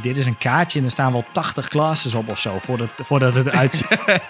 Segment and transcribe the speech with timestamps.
[0.00, 3.34] dit is een kaartje en er staan wel 80 classes op of zo, voordat, voordat
[3.34, 4.20] het eruit ziet.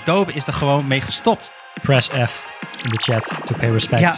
[0.00, 1.52] Adobe is er gewoon mee gestopt.
[1.82, 2.48] Press F
[2.82, 4.00] in de chat to pay respect.
[4.02, 4.14] Ja.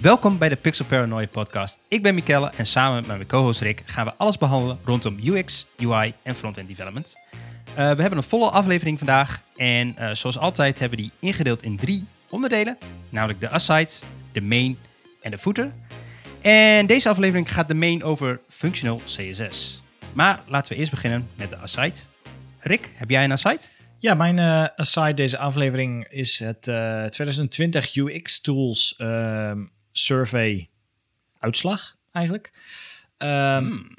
[0.00, 1.80] Welkom bij de Pixel Paranoia podcast.
[1.88, 5.66] Ik ben Mikelle en samen met mijn co-host Rick gaan we alles behandelen rondom UX,
[5.78, 7.16] UI en front-end development.
[7.70, 11.62] Uh, we hebben een volle aflevering vandaag en uh, zoals altijd hebben we die ingedeeld
[11.62, 12.78] in drie onderdelen,
[13.08, 13.92] namelijk de aside,
[14.32, 14.78] de main
[15.20, 15.72] en de footer.
[16.40, 19.82] En deze aflevering gaat de main over functional CSS.
[20.12, 21.98] Maar laten we eerst beginnen met de aside.
[22.58, 23.60] Rick, heb jij een aside?
[23.98, 29.60] Ja, mijn uh, aside deze aflevering is het 2020 UX Tools ehm,
[29.98, 30.68] survey
[31.38, 32.52] uitslag eigenlijk.
[33.18, 33.96] Um,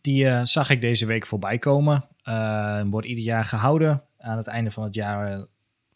[0.00, 2.08] Die uh, zag ik deze week voorbij komen.
[2.24, 4.02] Uh, wordt ieder jaar gehouden.
[4.18, 5.42] Aan het einde van het jaar uh,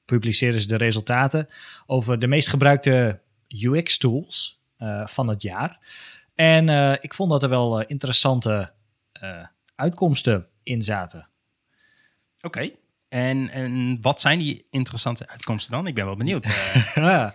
[0.05, 1.49] publiceren ze de resultaten
[1.87, 4.61] over de meest gebruikte UX tools
[5.05, 5.79] van het jaar.
[6.34, 6.69] En
[7.03, 8.73] ik vond dat er wel interessante
[9.75, 11.29] uitkomsten in zaten.
[12.41, 12.47] Oké.
[12.47, 12.77] Okay.
[13.13, 15.87] En, en wat zijn die interessante uitkomsten dan?
[15.87, 16.49] Ik ben wel benieuwd.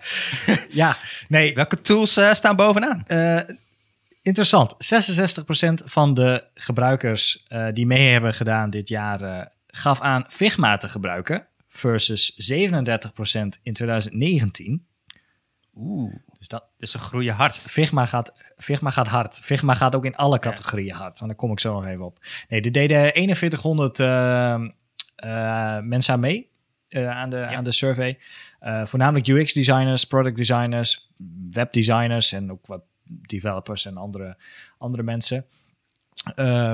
[0.69, 0.97] ja,
[1.27, 1.53] nee.
[1.53, 3.03] Welke tools uh, staan bovenaan?
[3.07, 3.41] Uh,
[4.21, 4.73] interessant.
[4.73, 10.87] 66% van de gebruikers uh, die mee hebben gedaan dit jaar gaf aan Figma te
[10.87, 11.47] gebruiken.
[11.69, 14.87] Versus 37% in 2019.
[15.75, 16.15] Oeh.
[16.37, 17.53] Dus dat dus ze groeien hard.
[17.53, 19.39] Figma gaat, Figma gaat hard.
[19.39, 21.19] Figma gaat ook in alle categorieën hard.
[21.19, 22.25] Want daar kom ik zo nog even op.
[22.49, 24.67] Nee, er deden 4100 uh,
[25.83, 26.49] mensen aan mee
[26.89, 28.19] uh, aan, de, aan de survey.
[28.61, 31.09] Uh, voornamelijk UX-designers, product designers,
[31.51, 34.37] webdesigners en ook wat developers en andere,
[34.77, 35.45] andere mensen.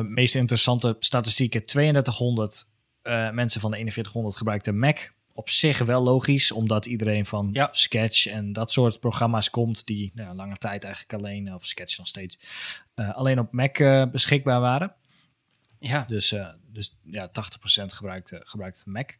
[0.07, 2.67] meest interessante statistieken: 3200
[3.31, 5.11] mensen van de 4100 gebruikten Mac.
[5.35, 7.67] Op zich wel logisch, omdat iedereen van ja.
[7.71, 12.07] Sketch en dat soort programma's komt, die nou, lange tijd eigenlijk alleen, of Sketch nog
[12.07, 12.39] steeds,
[12.95, 13.77] alleen op Mac
[14.11, 14.93] beschikbaar waren.
[15.79, 16.05] Ja.
[16.07, 16.35] Dus,
[16.73, 17.31] dus ja, 80%
[17.85, 19.11] gebruikt, gebruikt Mac.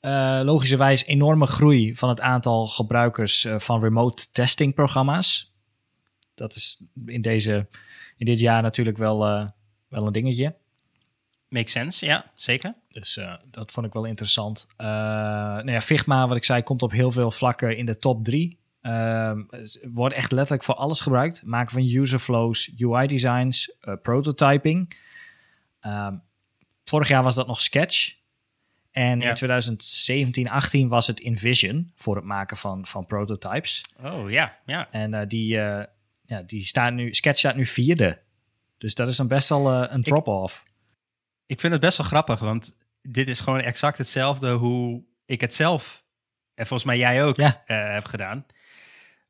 [0.00, 5.52] Uh, logischerwijs enorme groei van het aantal gebruikers uh, van remote testing programma's.
[6.34, 7.66] Dat is in, deze,
[8.16, 9.18] in dit jaar natuurlijk wel,
[9.88, 10.56] wel een dingetje.
[11.48, 12.74] Makes sense, ja, zeker.
[12.88, 13.20] Dus
[13.50, 14.66] dat vond ik wel interessant.
[14.76, 18.58] nou ja, Figma, wat ik zei, komt op heel veel vlakken in de top 3.
[19.92, 21.42] wordt echt letterlijk voor alles gebruikt.
[21.42, 24.96] Maken van user flows, UI designs, prototyping.
[26.88, 28.16] Vorig jaar was dat nog Sketch.
[28.90, 33.84] En in 2017, 18 was het InVision voor het maken van, van prototypes.
[34.02, 34.90] Oh ja, ja.
[34.90, 35.82] En uh, die, uh,
[36.24, 38.18] ja, die staat nu, Sketch staat nu vierde.
[38.78, 40.62] Dus dat is dan best wel uh, een drop-off.
[40.62, 40.70] Ik,
[41.46, 45.54] ik, vind het best wel grappig, want dit is gewoon exact hetzelfde hoe ik het
[45.54, 46.04] zelf,
[46.54, 47.62] en volgens mij jij ook, ja.
[47.66, 48.46] heb gedaan.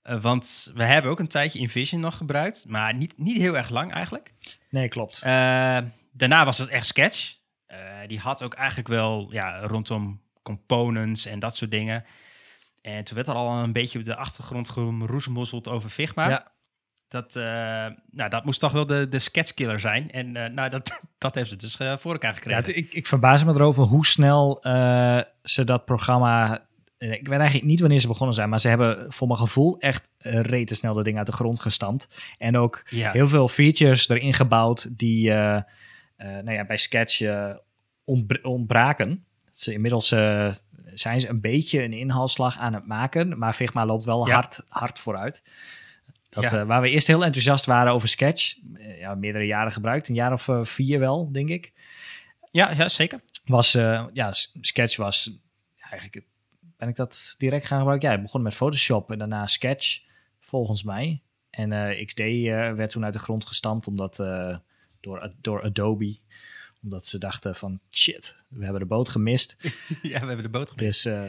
[0.02, 3.92] want we hebben ook een tijdje InVision nog gebruikt, maar niet, niet heel erg lang
[3.92, 4.32] eigenlijk.
[4.70, 5.22] Nee, klopt
[6.18, 7.36] daarna was het echt sketch.
[7.72, 12.04] Uh, die had ook eigenlijk wel ja, rondom components en dat soort dingen.
[12.82, 16.28] En toen werd er al een beetje op de achtergrond geroesmozzeld over Figma.
[16.28, 16.46] Ja.
[17.08, 17.44] Dat, uh,
[18.10, 20.10] nou, dat moest toch wel de, de sketchkiller zijn.
[20.10, 22.66] En uh, nou, dat, dat heeft ze dus voor elkaar gekregen.
[22.66, 24.58] Ja, ik, ik verbaas me erover hoe snel
[25.42, 26.66] ze dat programma...
[26.98, 30.10] Ik weet eigenlijk niet wanneer ze begonnen zijn, maar ze hebben voor mijn gevoel echt
[30.18, 32.08] rete snel de ding uit de grond gestampt.
[32.38, 33.12] En ook ja.
[33.12, 35.32] heel veel features erin gebouwd die
[36.18, 37.22] nou ja, bij Sketch
[38.42, 39.24] ontbraken.
[39.50, 40.54] Ze, inmiddels uh,
[40.92, 44.98] zijn ze een beetje een inhaalslag aan het maken, maar Figma loopt wel hard, hard
[44.98, 45.42] vooruit.
[46.30, 46.66] Dat, ja.
[46.66, 48.54] waar we eerst heel enthousiast waren over Sketch,
[48.98, 51.72] ja, meerdere jaren gebruikt, een jaar of vier wel, denk ik.
[52.50, 53.20] Ja, ja zeker.
[53.44, 53.72] Was,
[54.12, 55.38] ja, Sketch was
[55.80, 56.26] eigenlijk,
[56.76, 58.08] ben ik dat direct gaan gebruiken?
[58.08, 60.00] Ja, ik begon met Photoshop en daarna Sketch,
[60.40, 61.22] volgens mij.
[61.50, 64.18] En XD werd toen uit de grond gestampt, omdat
[65.00, 66.18] door, door Adobe
[66.82, 69.56] omdat ze dachten van shit, we hebben de boot gemist.
[70.02, 71.04] ja, we hebben de boot gemist.
[71.04, 71.22] Dus, uh,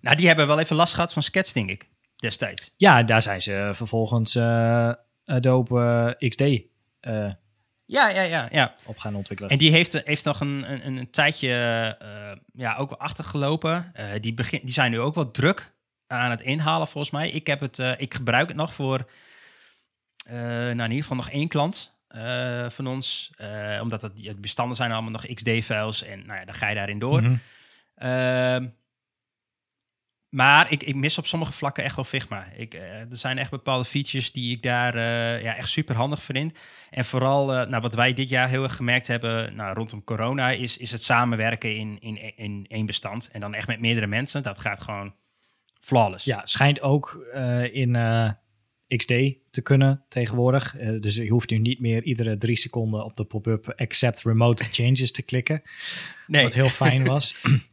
[0.00, 2.72] nou, die hebben wel even last gehad van Sketch, denk ik, destijds.
[2.76, 4.92] Ja, daar zijn ze vervolgens uh,
[5.24, 6.60] Adobe XD uh,
[7.86, 8.74] ja, ja, ja, ja.
[8.86, 9.52] op gaan ontwikkelen.
[9.52, 11.48] En die heeft, heeft nog een, een, een tijdje
[12.52, 13.92] ja, ook wel achtergelopen.
[14.20, 15.74] die, begin, die zijn nu ook wel druk
[16.06, 17.30] aan het inhalen, volgens mij.
[17.30, 19.10] Ik, heb het, ik gebruik het nog voor,
[20.24, 21.91] nou, in ieder geval nog één klant.
[22.16, 23.30] Uh, van ons.
[23.40, 26.74] Uh, omdat het, het, bestanden zijn allemaal nog XD-files en nou ja, dan ga je
[26.74, 27.22] daarin door.
[27.22, 27.40] Mm
[30.28, 32.46] maar ik, ik mis op sommige vlakken echt wel Figma.
[32.56, 34.98] Ik, uh, er zijn echt bepaalde features die ik daar
[35.42, 36.58] ja, echt super handig vind.
[36.90, 40.76] En vooral nou, wat wij dit jaar heel erg gemerkt hebben nou, rondom corona, is,
[40.76, 43.28] is het samenwerken in, in, in één bestand.
[43.32, 44.42] En dan echt met meerdere mensen.
[44.42, 45.14] Dat gaat gewoon
[45.80, 46.24] flawless.
[46.24, 47.26] Ja, schijnt ook
[47.72, 47.96] in
[48.96, 49.08] XD
[49.50, 50.76] te kunnen tegenwoordig.
[51.00, 55.12] dus je hoeft nu niet meer iedere drie seconden op de pop-up accept remote changes
[55.12, 55.62] te klikken.
[56.26, 56.42] Nee.
[56.42, 57.34] Wat heel fijn was.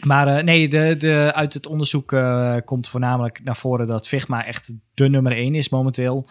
[0.00, 4.46] Maar uh, nee, de, de, uit het onderzoek uh, komt voornamelijk naar voren dat Figma
[4.46, 6.28] echt de nummer 1 is momenteel.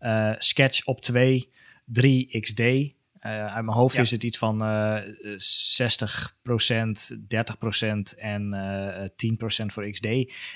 [0.00, 1.52] Uh, Sketch op 2,
[1.84, 2.60] 3 XD.
[3.20, 4.02] uit mijn hoofd ja.
[4.02, 4.64] is het iets van 60%
[7.12, 8.54] 30% en
[9.62, 10.06] 10% voor XD.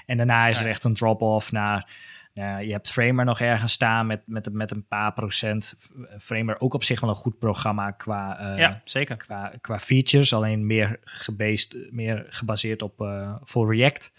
[0.06, 0.64] En daarna is ja.
[0.64, 1.90] er echt een drop-off naar
[2.34, 5.75] je hebt Framer nog ergens staan met, met, met een paar procent.
[6.19, 9.16] Framer ook op zich wel een goed programma qua, uh, ja, zeker.
[9.16, 10.32] qua, qua features.
[10.32, 14.12] Alleen meer, gebased, meer gebaseerd op uh, voor React.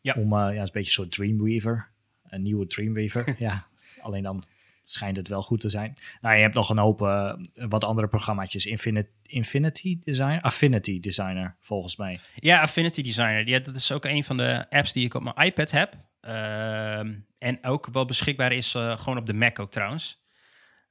[0.00, 0.14] Ja.
[0.14, 1.90] Om, uh, ja, een beetje een soort Dreamweaver.
[2.28, 3.34] Een nieuwe Dreamweaver.
[3.38, 3.66] ja,
[4.00, 4.44] alleen dan
[4.84, 5.96] schijnt het wel goed te zijn.
[6.20, 6.98] Nou, je hebt nog een hoop
[7.54, 8.66] wat andere programmaatjes.
[8.66, 10.40] Infinity, Infinity Designer?
[10.40, 12.20] Affinity Designer, volgens mij.
[12.34, 13.48] Ja, Affinity Designer.
[13.48, 15.96] Ja, dat is ook een van de apps die ik op mijn iPad heb.
[16.22, 20.20] Ehm, en ook wel beschikbaar is uh, gewoon op de Mac ook trouwens.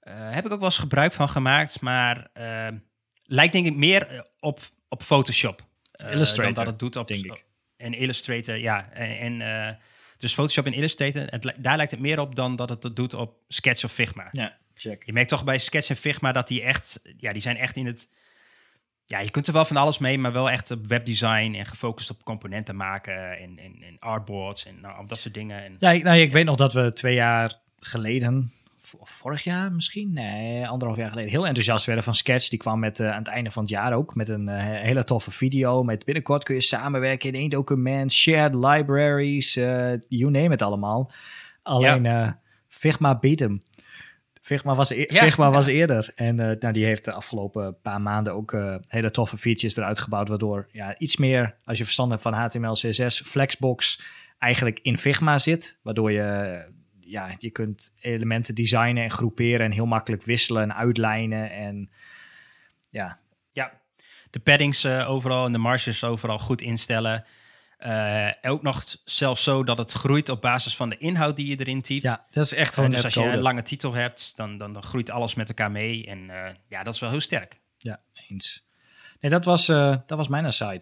[0.04, 2.78] Uh, heb ik ook wel eens gebruik van gemaakt, maar ehm,
[3.24, 5.62] lijkt denk ik meer eh, op, op Photoshop.
[6.10, 7.46] Illustrator, dat het doet op, denk ik.
[7.78, 8.92] En Illustrator, ja.
[8.92, 9.80] En, en
[10.18, 13.14] dus Photoshop en Illustrator, het, daar lijkt het meer op dan dat het het doet
[13.14, 14.30] op Sketch of Figma.
[14.32, 15.06] Ja, check.
[15.06, 17.86] Je merkt toch bij Sketch en Figma dat die echt, ja, die zijn echt in
[17.86, 18.10] het
[19.12, 22.10] ja, je kunt er wel van alles mee, maar wel echt op webdesign en gefocust
[22.10, 25.64] op componenten maken en, en, en artboards en nou, dat soort dingen.
[25.64, 28.54] En, ja, ik, nou, ik weet nog dat we twee jaar geleden,
[29.00, 32.50] of vorig jaar misschien, nee, anderhalf jaar geleden, heel enthousiast werden van Sketch.
[32.50, 35.04] Die kwam met, uh, aan het einde van het jaar ook met een uh, hele
[35.04, 35.84] toffe video.
[35.84, 41.12] Met binnenkort kun je samenwerken in één document, shared libraries, uh, you name it allemaal.
[41.64, 42.40] Alleen ja.
[42.68, 43.64] Figma beat hem.
[44.52, 46.12] Figma was, e Figma was eerder.
[46.16, 50.00] En uh, nou, die heeft de afgelopen paar maanden ook uh, hele toffe features eruit
[50.00, 50.28] gebouwd.
[50.28, 54.02] Waardoor ja, iets meer, als je verstand hebt van HTML, CSS, Flexbox
[54.38, 55.80] eigenlijk in Figma zit.
[55.82, 56.60] Waardoor je,
[57.00, 61.52] ja, je kunt elementen designen en groeperen en heel makkelijk wisselen en uitlijnen.
[61.52, 61.90] En
[62.90, 63.20] ja.
[63.52, 63.72] Ja,
[64.30, 67.26] de paddings uh, overal en de marges overal goed instellen.
[67.86, 71.60] Uh, ook nog zelfs zo dat het groeit op basis van de inhoud die je
[71.60, 72.02] erin typt.
[72.02, 74.74] Ja, dat is echt gewoon uh, Dus als je een lange titel hebt, dan, dan,
[74.74, 76.06] dan groeit alles met elkaar mee.
[76.06, 77.60] En uh, ja, dat is wel heel sterk.
[77.78, 78.64] Ja, eens.
[79.20, 80.82] Nee, dat was, dat was mijn aside.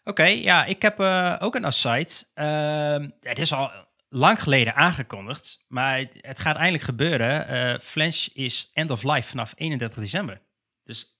[0.00, 1.00] Oké, okay, ja, ik heb
[1.40, 2.12] ook een aside.
[2.34, 3.70] Ehm, het is al
[4.08, 7.80] lang geleden aangekondigd, maar het, het gaat eindelijk gebeuren.
[7.80, 10.40] Flash is end of life vanaf 31 december.
[10.84, 11.16] Dus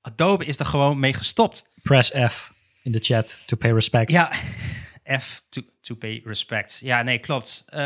[0.00, 1.68] Adobe is er gewoon mee gestopt.
[1.82, 2.53] Press F
[2.84, 3.40] in de chat.
[3.46, 4.10] To pay respect.
[4.10, 4.32] Ja,
[5.20, 6.80] F to, to pay respect.
[6.82, 7.64] Ja, nee, klopt.
[7.74, 7.78] Uh,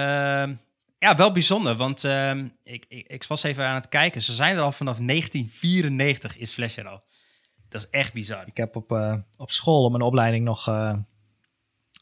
[0.98, 4.22] ja, wel bijzonder, want uh, ik, ik, ik, was even aan het kijken.
[4.22, 7.02] Ze zijn er al vanaf 1994 is Flash er al.
[7.68, 8.46] Dat is echt bizar.
[8.46, 10.94] Ik heb op, uh, op school op mijn opleiding nog uh,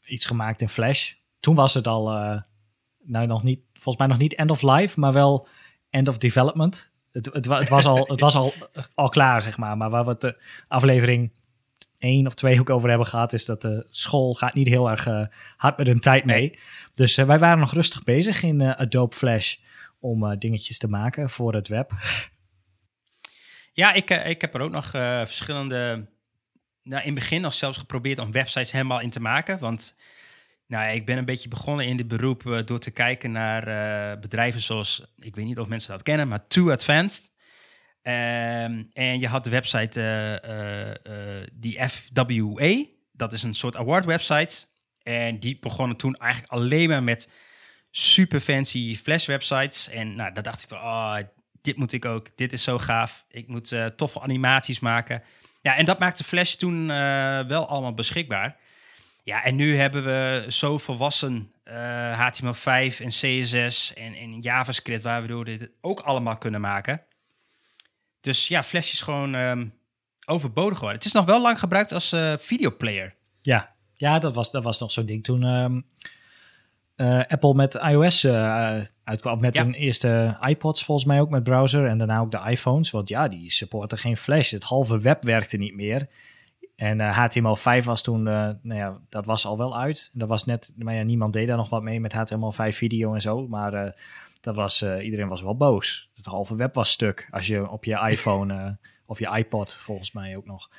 [0.05, 1.13] iets gemaakt in Flash.
[1.39, 2.41] Toen was het al, uh,
[3.03, 5.47] nou nog niet, volgens mij nog niet end of life, maar wel
[5.89, 6.93] end of development.
[7.11, 8.53] Het, het, het was, al, het was al,
[8.93, 9.77] al klaar, zeg maar.
[9.77, 11.31] Maar waar we de aflevering
[11.97, 15.07] één of twee ook over hebben gehad, is dat de school gaat niet heel erg
[15.07, 15.25] uh,
[15.57, 16.59] hard met hun tijd mee.
[16.91, 19.55] Dus uh, wij waren nog rustig bezig in uh, Adobe Flash
[19.99, 21.91] om dingetjes te maken voor het web.
[23.73, 24.89] Ja, ik, ik heb er ook nog
[25.25, 26.07] verschillende.
[26.83, 29.59] Nou, in het begin nog zelfs geprobeerd om websites helemaal in te maken.
[29.59, 29.95] Want
[30.67, 35.13] nou, ik ben een beetje begonnen in dit beroep door te kijken naar bedrijven zoals,
[35.19, 37.31] ik weet niet of mensen dat kennen, maar Too Advanced.
[38.07, 42.85] Ehm, en je had de website uh, uh, die FWA.
[43.11, 44.65] Dat is een soort award website.
[45.03, 47.31] En die begonnen toen eigenlijk alleen maar met
[47.91, 49.89] super fancy flash websites.
[49.89, 51.17] En nou, daar dacht ik van, oh,
[51.61, 52.27] dit moet ik ook.
[52.35, 53.25] Dit is zo gaaf.
[53.29, 55.23] Ik moet toffe animaties maken.
[55.61, 56.87] Ja, en dat maakte Flash toen
[57.47, 58.55] wel allemaal beschikbaar.
[59.23, 61.51] Ja, en nu hebben we zo volwassen
[62.13, 65.03] HTML5 en CSS en, en JavaScript...
[65.03, 67.01] waar we dit ook allemaal kunnen maken...
[68.27, 69.73] Dus ja, Flash is gewoon um,
[70.25, 70.97] overbodig geworden.
[70.97, 73.15] Het is nog wel lang gebruikt als uh, videoplayer.
[73.41, 75.85] Ja, ja dat, was, dat was nog zo'n ding toen um,
[76.95, 79.39] uh, Apple met iOS uh, uitkwam.
[79.39, 79.63] Met ja.
[79.63, 81.85] hun eerste iPods volgens mij ook met browser.
[81.85, 82.91] En daarna ook de iPhones.
[82.91, 84.51] Want ja, die supporten geen Flash.
[84.51, 86.07] Het halve web werkte niet meer.
[86.75, 90.09] En HTML5 was toen, nou ja, dat was al wel uit.
[90.13, 93.21] Dat was net, maar ja, niemand deed daar nog wat mee met HTML5 video en
[93.21, 93.47] zo.
[93.47, 93.95] Maar
[94.47, 96.09] dat was, uh, iedereen was wel boos.
[96.15, 98.71] Het halve web was stuk als je op je iPhone uh,
[99.05, 100.69] of je iPod volgens mij ook nog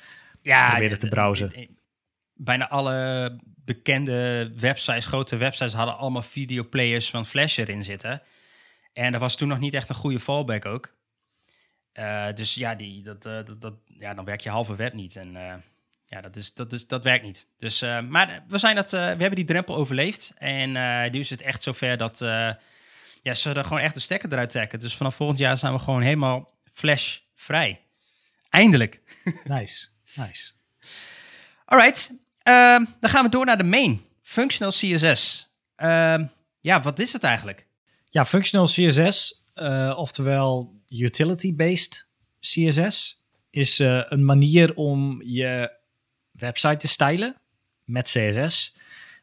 [0.41, 1.69] ja, probeerde te browsen.
[2.33, 8.21] bijna alle bekende websites, grote websites, hadden allemaal videoplayers van Flash erin zitten.
[8.93, 10.97] En dat was toen nog niet echt een goede fallback ook.
[11.93, 15.15] Uh, dus ja, die, dat, dat, dat, ja, dan werk je halve web niet.
[15.15, 15.31] En
[16.05, 17.47] ja, dat, is, dat, is, dat werkt niet.
[17.57, 20.33] Dus, maar we, zijn dat, we hebben die drempel overleefd.
[20.37, 20.71] En
[21.11, 22.21] nu is het echt zover dat
[23.21, 24.79] ja, ze er gewoon echt de stekker eruit trekken.
[24.79, 27.81] Dus vanaf volgend jaar zijn we gewoon helemaal flash vrij.
[28.49, 29.01] Eindelijk.
[29.43, 30.51] Nice, nice.
[31.65, 32.11] Alright,
[32.43, 34.01] uh, dan gaan we door naar de main.
[34.21, 35.49] Functional CSS.
[35.77, 36.23] Uh,
[36.59, 37.67] ja, wat is het eigenlijk?
[38.09, 42.07] Ja, functional CSS, uh, oftewel utility-based
[42.39, 45.77] CSS, is uh, een manier om je
[46.31, 47.41] website te stylen
[47.83, 48.75] met CSS.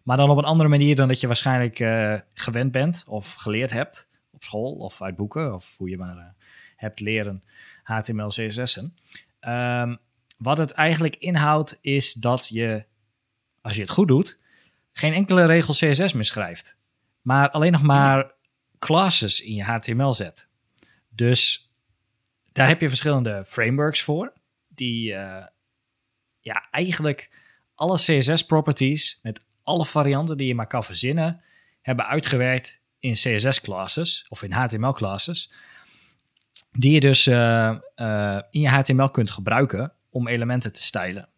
[0.07, 3.73] Maar dan op een andere manier dan dat je waarschijnlijk uh, gewend bent of geleerd
[3.73, 6.35] hebt op school of uit boeken of hoe je maar
[6.77, 7.45] hebt leren
[7.83, 8.97] HTML, CSS'en.
[9.41, 9.99] Um,
[10.39, 12.87] wat het eigenlijk inhoudt is dat je,
[13.61, 14.39] als je het goed doet,
[14.93, 16.79] geen enkele regel CSS meer schrijft.
[17.23, 18.35] Maar alleen nog maar
[18.79, 20.49] classes in je HTML zet.
[21.09, 21.71] Dus
[22.53, 24.33] daar heb je verschillende frameworks voor.
[24.69, 25.47] Die uh,
[26.41, 27.31] ja, eigenlijk
[27.75, 31.43] alle CSS-properties met alle varianten die je maar kan verzinnen,
[31.81, 35.53] hebben uitgewerkt in CSS-classes of in HTML-classes.
[36.73, 41.29] Die je dus uh, uh, in je HTML kunt gebruiken om elementen te stylen.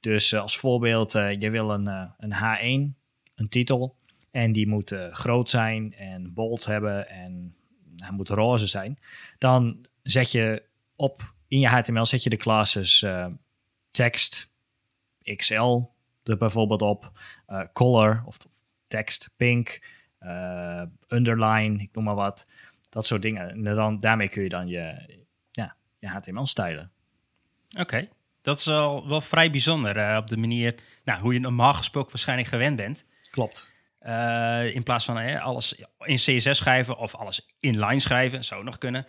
[0.00, 1.86] Dus uh, als voorbeeld, je wil een,
[2.18, 2.96] een H1,
[3.34, 3.96] een titel,
[4.30, 7.56] en die moet groot zijn en bold hebben en
[7.96, 8.98] hij moet roze zijn.
[9.38, 10.62] Dan zet je
[10.96, 13.06] op in je HTML zet je de classes
[13.90, 14.50] tekst,
[15.36, 15.80] XL
[16.24, 17.12] er bijvoorbeeld op,
[17.72, 18.36] color of
[18.86, 19.82] tekst, pink,
[21.08, 22.46] underline, ik noem maar wat.
[22.88, 23.50] Dat soort dingen.
[23.50, 25.16] En dan, daarmee kun je dan je,
[25.50, 26.92] ja, je HTML stylen.
[27.78, 28.08] Oké,
[28.42, 32.10] dat is wel, wel vrij bijzonder uh, op de manier nou, hoe je normaal gesproken
[32.10, 33.04] waarschijnlijk gewend bent.
[33.30, 33.72] Klopt.
[34.02, 38.78] Uh, in plaats van uh, alles in CSS schrijven of alles inline schrijven, zou nog
[38.78, 39.06] kunnen.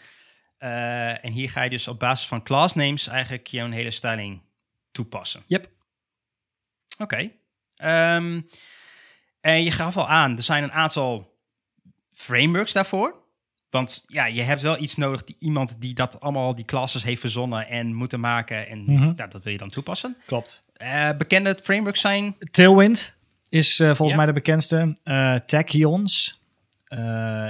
[0.57, 4.41] en hier ga je dus op basis van class names eigenlijk jouw hele styling
[4.91, 5.43] toepassen.
[5.47, 5.69] Yep.
[6.97, 7.29] Oké.
[7.77, 8.15] Okay.
[8.15, 8.47] Um,
[9.41, 11.33] en je gaf al aan, er zijn een aantal
[12.11, 13.23] frameworks daarvoor.
[13.69, 17.19] Want ja, je hebt wel iets nodig, die, iemand die dat allemaal, die classes heeft
[17.19, 18.67] verzonnen en moeten maken.
[18.67, 19.13] En mm -hmm.
[19.15, 20.17] ja, dat wil je dan toepassen.
[20.25, 20.63] Klopt.
[20.81, 22.35] Uh, bekende frameworks zijn?
[22.51, 23.15] Tailwind
[23.49, 24.15] is uh, volgens ja.
[24.15, 24.97] mij de bekendste.
[25.03, 26.43] Uh, Tachyons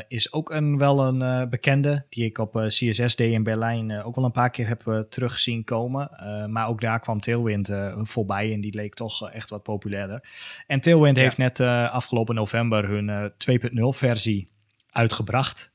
[0.08, 4.26] is ook een, wel een bekende, die ik op CSS Day in Berlijn ook wel
[4.26, 6.10] een paar keer heb terug zien komen.
[6.50, 10.28] maar ook daar kwam Tailwind voorbij en die leek toch echt wat populairder.
[10.68, 11.22] En Tailwind ja.
[11.22, 11.60] heeft net
[11.92, 14.50] afgelopen november hun 2.0 versie
[14.96, 15.74] uitgebracht.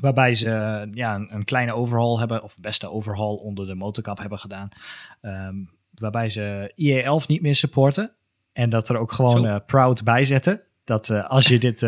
[0.00, 0.48] Waarbij ze
[0.92, 4.68] ja, een, een, kleine overhaul hebben, of beste overhaul onder de motorkap hebben gedaan.
[5.22, 8.12] Um, waarbij ze IE11 niet meer supporten.
[8.52, 10.62] En dat er ook gewoon proud bij zetten.
[10.84, 11.82] Dat als je dit,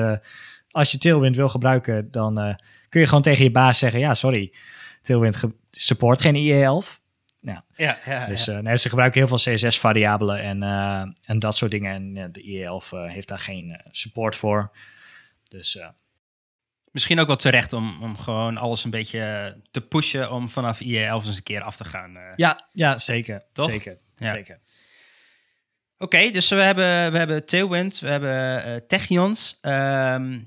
[0.70, 2.56] als je Tailwind wil gebruiken, dan
[2.88, 4.52] kun je gewoon tegen je baas zeggen: Ja, sorry,
[5.02, 6.98] Tailwind support geen IE11.
[7.40, 7.64] Ja.
[7.74, 8.60] Ja, ja, dus ja.
[8.60, 10.62] nee, ze gebruiken heel veel CSS-variabelen en,
[11.24, 12.16] en dat soort dingen.
[12.16, 14.70] En de IE11 heeft daar geen support voor.
[15.48, 15.78] Dus
[16.90, 20.86] Misschien ook wel terecht om, om gewoon alles een beetje te pushen om vanaf IE11
[20.86, 22.18] eens een keer af te gaan.
[22.36, 23.42] Ja, ja, zeker.
[23.52, 23.70] Toch?
[23.70, 23.98] Zeker.
[24.18, 24.60] Zeker.
[25.98, 29.58] Oké, okay, dus we hebben, we hebben Tailwind, we hebben Techions.
[29.62, 30.38] Um, uh,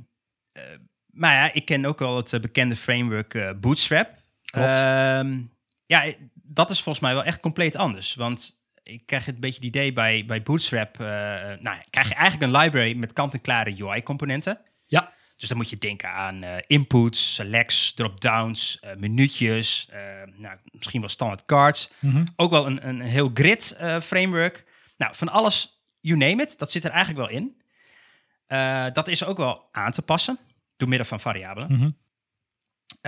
[1.05, 4.10] maar ja, ik ken ook wel het bekende framework Bootstrap.
[4.57, 5.51] Um,
[5.86, 8.15] ja, dat is volgens mij wel echt compleet anders.
[8.15, 10.98] Want ik krijg het een beetje het idee bij, bij Bootstrap.
[10.98, 14.60] nou, krijg je eigenlijk een library met kant-en-klare UI-componenten.
[14.86, 15.13] Ja.
[15.38, 19.89] Dus dan moet je denken aan uh, inputs, selects, drop-downs, uh, minuutjes,
[20.38, 21.89] nou, misschien wel standaard cards.
[22.00, 22.27] Mm -hmm.
[22.36, 24.63] Ook wel een, een heel grid framework.
[24.98, 27.62] Nou, van alles, you name it, dat zit er eigenlijk wel in.
[28.94, 30.40] Dat is ook wel aan te passen,
[30.78, 31.72] door middel van variabelen.
[31.72, 31.98] Mm -hmm.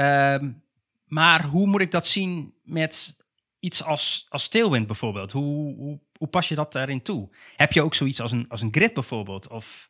[0.04, 0.63] um,
[1.06, 3.18] maar hoe moet ik dat zien met
[3.60, 5.32] iets als, als Tailwind bijvoorbeeld?
[5.32, 7.30] Hoe, hoe, hoe pas je dat daarin toe?
[7.56, 9.48] Heb je ook zoiets als een, als een grid bijvoorbeeld?
[9.48, 9.89] Of...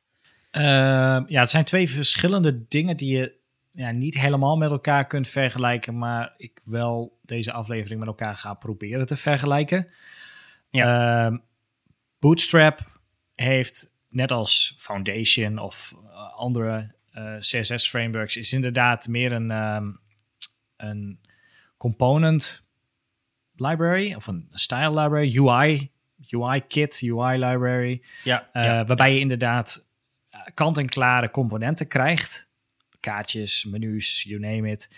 [0.51, 0.61] Uh,
[1.27, 3.37] ja, het zijn twee verschillende dingen die je
[3.71, 8.53] ja, niet helemaal met elkaar kunt vergelijken, maar ik wel deze aflevering met elkaar ga
[8.53, 9.87] proberen te vergelijken.
[10.69, 11.29] Ja.
[11.31, 11.37] Uh,
[12.19, 12.79] Bootstrap
[13.35, 19.99] heeft net als Foundation of uh, andere uh, CSS frameworks is inderdaad meer een, um,
[20.77, 21.19] een
[21.77, 22.65] component
[23.55, 25.91] library of een style library, UI,
[26.29, 28.01] UI kit, UI library.
[28.23, 29.87] Ja, uh, ja waarbij je inderdaad
[30.53, 32.49] kant-en-klare componenten krijgt.
[32.99, 34.89] Kaartjes, menus, you name it.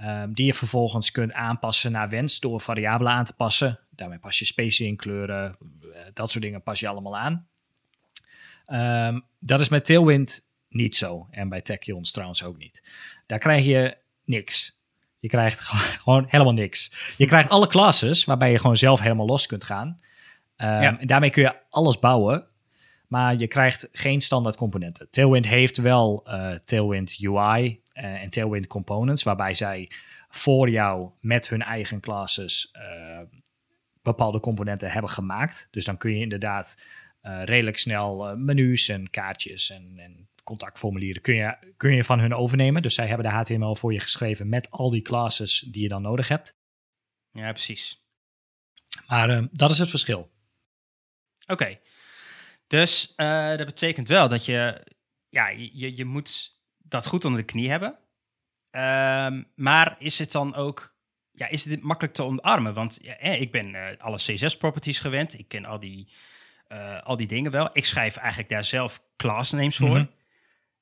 [0.00, 3.78] Um, die je vervolgens kunt aanpassen naar wens door variabelen aan te passen.
[3.90, 5.56] daarmee pas je spacing, kleuren,
[6.12, 7.48] dat soort dingen pas je allemaal aan.
[8.68, 11.26] Ehm, dat is met Tailwind niet zo.
[11.30, 12.82] En bij Tachyons trouwens ook niet.
[13.26, 14.80] Daar krijg je niks.
[15.18, 15.60] Je krijgt
[16.02, 16.92] gewoon helemaal niks.
[17.16, 20.00] Je krijgt alle classes waarbij je gewoon zelf helemaal los kunt gaan.
[20.56, 22.46] Ehm, en daarmee kun je alles bouwen.
[23.06, 25.10] Maar je krijgt geen standaard componenten.
[25.10, 29.90] Tailwind heeft wel uh, Tailwind UI uh, en Tailwind Components, waarbij zij
[30.28, 33.18] voor jou met hun eigen classes uh,
[34.02, 35.68] bepaalde componenten hebben gemaakt.
[35.70, 36.82] Dus dan kun je inderdaad
[37.20, 42.82] redelijk snel menus en kaartjes en, en contactformulieren kun je, kun je van hun overnemen.
[42.82, 46.02] Dus zij hebben de HTML voor je geschreven met al die classes die je dan
[46.02, 46.56] nodig hebt.
[47.32, 48.02] Ja, precies.
[49.06, 50.30] Maar dat is het verschil.
[51.46, 51.78] Oké.
[52.66, 54.86] Dus uh, dat betekent wel dat je,
[55.28, 57.98] ja, je, je moet dat goed onder de knie hebben.
[58.70, 60.96] Um, maar is het dan ook,
[61.30, 62.74] ja, is het makkelijk te omarmen?
[62.74, 65.38] Want ja, ik ben uh, alle CSS-properties gewend.
[65.38, 66.12] Ik ken al die,
[66.68, 67.70] uh, al die dingen wel.
[67.72, 69.98] Ik schrijf eigenlijk daar zelf class names voor.
[69.98, 70.10] Mm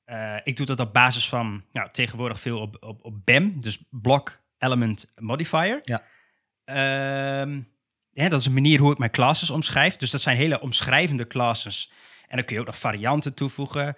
[0.05, 0.41] -hmm.
[0.43, 4.41] ik doe dat op basis van, nou, tegenwoordig veel op, op, op BEM, dus Block
[4.57, 5.79] Element Modifier.
[5.81, 6.03] Ja.
[7.41, 7.67] Um,
[8.11, 9.95] ja, dat is een manier hoe ik mijn classes omschrijf.
[9.95, 11.91] Dus dat zijn hele omschrijvende classes.
[12.27, 13.95] En dan kun je ook nog varianten toevoegen.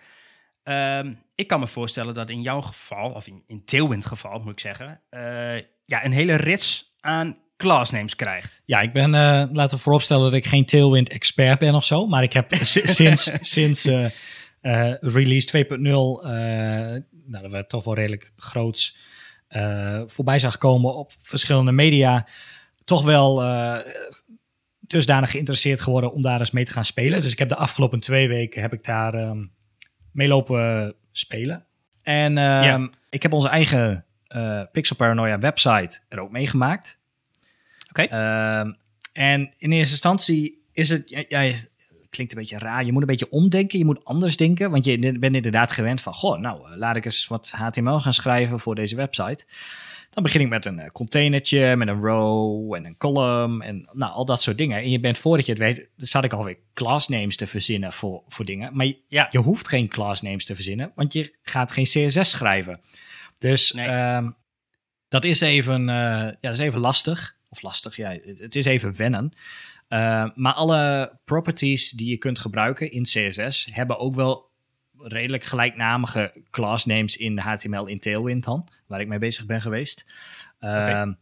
[0.64, 4.52] Um, ik kan me voorstellen dat in jouw geval, of in, in Tailwind geval moet
[4.52, 8.62] ik zeggen, uh, ja, een hele rits aan classnames krijgt.
[8.66, 12.08] Ja, ik ben, uh, laten we vooropstellen dat ik geen Tailwind expert ben of zo,
[12.08, 12.54] maar ik heb
[13.00, 14.06] sinds, sinds uh,
[15.02, 15.80] release 2.0,
[17.26, 18.98] nou, dat werd toch wel redelijk groots
[20.08, 22.28] voorbij zag komen op verschillende media,
[22.84, 23.78] toch wel uh,
[24.90, 27.22] dusdanig geïnteresseerd geworden om daar eens mee te gaan spelen.
[27.22, 29.52] Dus ik heb de afgelopen twee weken heb ik daar um,
[30.12, 31.66] mee lopen spelen.
[32.04, 32.90] En um, ja.
[33.10, 36.99] ik heb onze eigen uh, Pixel Paranoia website er ook meegemaakt.
[37.90, 38.04] Oké.
[38.04, 38.60] Okay.
[38.60, 38.78] Um,
[39.14, 41.54] en in eerste instantie is het, ja, ja,
[42.10, 42.86] klinkt een beetje raar.
[42.86, 44.72] Je moet een beetje omdenken, je moet anders denken.
[44.72, 48.60] Want je bent inderdaad gewend van, goh, nou, laat ik eens wat HTML gaan schrijven
[48.60, 49.46] voor deze website.
[50.10, 54.14] Dan begin ik met een uh, containertje, met een row en een column en nou,
[54.14, 54.78] al dat soort dingen.
[54.78, 58.24] En je bent voordat je het weet, zat ik alweer class names te verzinnen voor,
[58.28, 58.76] voor dingen.
[58.76, 59.28] Maar je, ja.
[59.30, 62.82] je hoeft geen class names te verzinnen, want je gaat geen CSS schrijven.
[63.38, 64.16] Dus nee.
[64.16, 64.36] um,
[65.08, 67.38] dat, is even, uh, ja, dat is even lastig.
[67.50, 69.34] Of lastig, ja, het is even wennen.
[69.90, 74.50] Uh, maar alle properties die je kunt gebruiken in CSS hebben ook wel
[74.98, 80.06] redelijk gelijknamige class names in HTML in Tailwind dan, waar ik mee bezig ben geweest.
[80.60, 81.08] Okay.
[81.08, 81.14] Uh,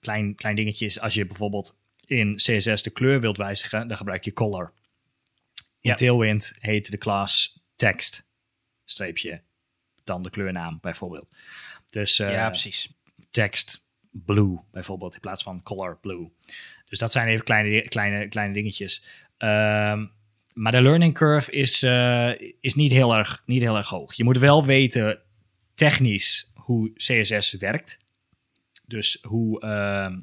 [0.00, 4.24] klein, klein dingetje is als je bijvoorbeeld in CSS de kleur wilt wijzigen, dan gebruik
[4.24, 4.72] je color.
[5.80, 5.94] In ja.
[5.94, 8.26] Tailwind heet de class text,
[8.84, 9.42] streepje,
[10.04, 11.28] dan de kleurnaam bijvoorbeeld.
[11.90, 12.88] Dus uh, ja, precies.
[13.30, 13.83] Text
[14.24, 16.30] blue bijvoorbeeld in plaats van color blue.
[16.84, 19.04] Dus dat zijn even kleine, kleine, kleine dingetjes.
[19.38, 20.12] Um,
[20.54, 24.14] maar de learning curve is, uh, is niet, heel erg, niet heel erg hoog.
[24.14, 25.18] Je moet wel weten
[25.74, 27.98] technisch hoe CSS werkt.
[28.86, 30.16] Dus hoe, uh,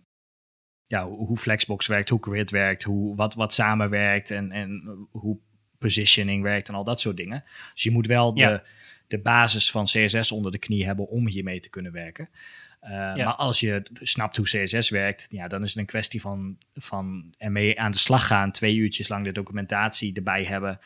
[0.88, 5.40] ja, hoe Flexbox werkt, hoe Grid werkt, hoe, wat, wat samenwerkt en, en hoe
[5.78, 7.44] positioning werkt en al dat soort dingen.
[7.74, 8.50] Dus je moet wel ja.
[8.50, 8.62] de,
[9.08, 12.30] de basis van CSS onder de knie hebben om hiermee te kunnen werken.
[12.84, 13.16] Uh, ja.
[13.16, 17.34] Maar als je snapt hoe CSS werkt, ja, dan is het een kwestie van, van
[17.38, 18.52] ermee aan de slag gaan.
[18.52, 20.80] Twee uurtjes lang de documentatie erbij hebben.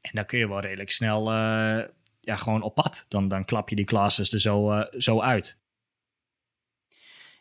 [0.00, 1.82] En dan kun je wel redelijk snel uh,
[2.20, 3.06] ja, gewoon op pad.
[3.08, 5.58] Dan, dan klap je die classes er zo, uh, zo uit.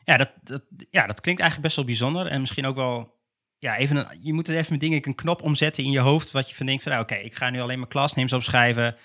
[0.03, 2.27] Ja dat, dat, ja, dat klinkt eigenlijk best wel bijzonder.
[2.27, 3.13] En misschien ook wel
[3.57, 6.31] ja, even een, je moet er even denk ik een knop omzetten in je hoofd.
[6.31, 8.95] Wat je van denkt van, nou, oké, ik ga nu alleen maar classnames opschrijven.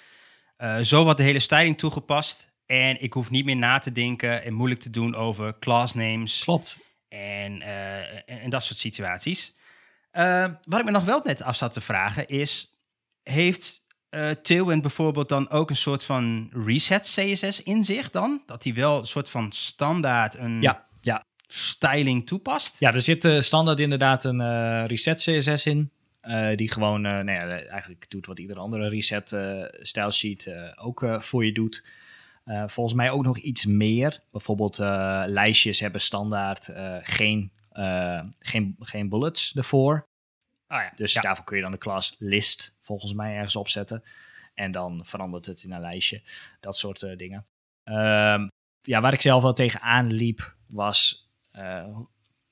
[0.83, 2.50] Zo wat de hele styling toegepast.
[2.71, 6.43] En ik hoef niet meer na te denken en moeilijk te doen over class names.
[6.45, 6.79] Klopt.
[7.09, 9.55] En, uh, en, en, dat soort situaties.
[10.13, 12.75] Uh, wat ik me nog wel net af zat te vragen is...
[13.23, 18.43] Heeft uh, Tailwind bijvoorbeeld dan ook een soort van reset CSS in zich dan?
[18.47, 21.25] Dat hij wel een soort van standaard een ja, ja.
[21.47, 22.77] styling toepast?
[22.79, 25.91] Ja, er zit standaard inderdaad een reset CSS in.
[26.55, 29.35] die gewoon nou ja, eigenlijk doet wat ieder andere reset
[29.81, 31.85] style sheet ook voor je doet.
[32.45, 34.21] Uh, volgens mij ook nog iets meer.
[34.31, 37.53] Bijvoorbeeld uh, lijstjes hebben standaard uh, geen,
[38.39, 40.09] geen, geen bullets ervoor.
[40.69, 41.21] Oh ja, dus ja.
[41.21, 44.03] daarvoor kun je dan de klas list volgens mij ergens opzetten.
[44.55, 46.23] En dan verandert het in een lijstje.
[46.61, 47.47] Dat soort dingen.
[47.85, 48.49] Ehm,
[48.81, 51.31] ja, waar ik zelf wel tegenaan liep was...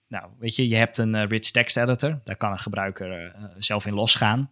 [0.09, 2.21] nou, weet je, je hebt een rich text editor.
[2.25, 4.51] Daar kan een gebruiker zelf in losgaan.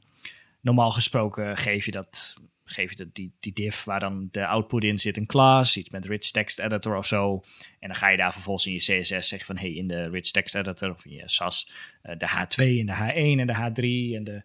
[0.60, 2.36] Normaal gesproken geef je dat
[2.68, 5.90] geef je de, die, die div waar dan de output in zit, een class, iets
[5.90, 7.42] met rich text editor of zo.
[7.80, 10.30] En dan ga je daar vervolgens in je CSS zeggen van, hey, in de rich
[10.30, 11.70] text editor of in je SAS,
[12.02, 14.42] uh, de H2 en de H1 en de H3 en de,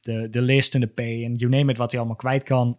[0.00, 2.78] de, de list en de P en you name it, wat hij allemaal kwijt kan.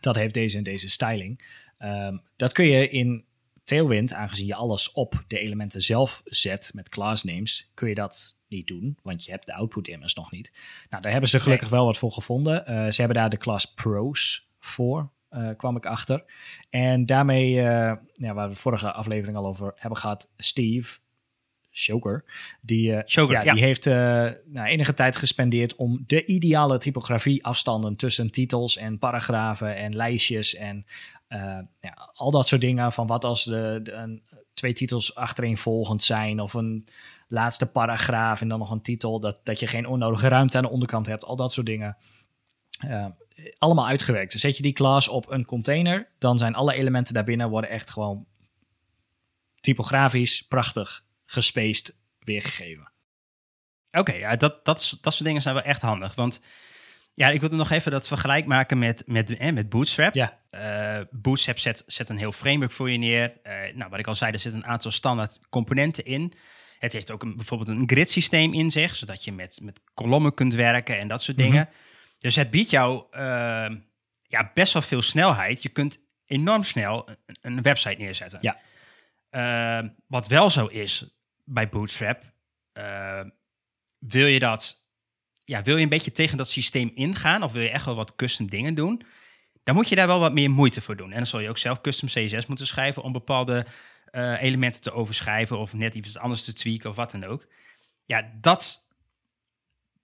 [0.00, 1.44] Dat heeft deze en deze styling.
[1.78, 3.24] Um, dat kun je in
[3.64, 8.38] Tailwind, aangezien je alles op de elementen zelf zet met class names, kun je dat
[8.50, 10.52] niet doen, want je hebt de output immers nog niet.
[10.90, 12.64] Nou, daar hebben ze gelukkig wel wat voor gevonden.
[12.68, 16.24] Uh, ze hebben daar de class pros voor, uh, kwam ik achter.
[16.70, 17.62] En daarmee, uh,
[18.12, 20.98] ja, waar we de vorige aflevering al over hebben gehad, Steve
[21.70, 22.24] Shoker,
[22.60, 23.52] die, Shoker, ja, ja.
[23.52, 29.76] die heeft nou, enige tijd gespendeerd om de ideale typografie afstanden tussen titels en paragrafen
[29.76, 30.86] en lijstjes en
[31.80, 34.22] ja, al dat soort dingen van wat als de, de een,
[34.54, 36.86] twee titels achtereenvolgend zijn of een
[37.30, 40.70] laatste paragraaf en dan nog een titel, dat, dat je geen onnodige ruimte aan de
[40.70, 41.96] onderkant hebt, al dat soort dingen.
[42.84, 43.06] Uh,
[43.58, 44.32] allemaal uitgewerkt.
[44.32, 47.90] Dus zet je die class op een container, dan zijn alle elementen daarbinnen worden echt
[47.90, 48.26] gewoon
[49.60, 52.92] typografisch prachtig gespaced weergegeven.
[53.90, 56.14] Oké, okay, ja, dat, dat, dat soort dingen zijn wel echt handig.
[56.14, 56.40] Want
[57.14, 60.14] ja, ik wilde nog even dat vergelijk maken met, met, eh, met Bootstrap.
[60.14, 60.38] Ja.
[60.50, 63.32] Uh, Bootstrap zet, zet een heel framework voor je neer.
[63.42, 66.34] Uh, nou, wat ik al zei, er zitten een aantal standaard componenten in.
[66.80, 70.34] Het heeft ook een, bijvoorbeeld een grid systeem in zich, zodat je met, met kolommen
[70.34, 71.46] kunt werken en dat soort Mhm.
[71.46, 71.68] dingen.
[72.18, 73.20] Dus het biedt jou uh,
[74.22, 75.62] ja, best wel veel snelheid.
[75.62, 78.38] Je kunt enorm snel een, een website neerzetten.
[78.42, 78.58] Ja.
[79.82, 81.04] Uh, wat wel zo is
[81.44, 82.22] bij Bootstrap,
[82.78, 83.20] uh,
[83.98, 84.84] wil je dat,
[85.44, 88.16] ja, wil je een beetje tegen dat systeem ingaan of wil je echt wel wat
[88.16, 89.02] custom dingen doen,
[89.62, 91.10] dan moet je daar wel wat meer moeite voor doen.
[91.10, 93.66] En dan zul je ook zelf custom CSS moeten schrijven om bepaalde
[94.12, 97.46] uh, elementen te overschrijven of net iets anders te tweaken of wat dan ook.
[98.04, 98.86] Ja, dat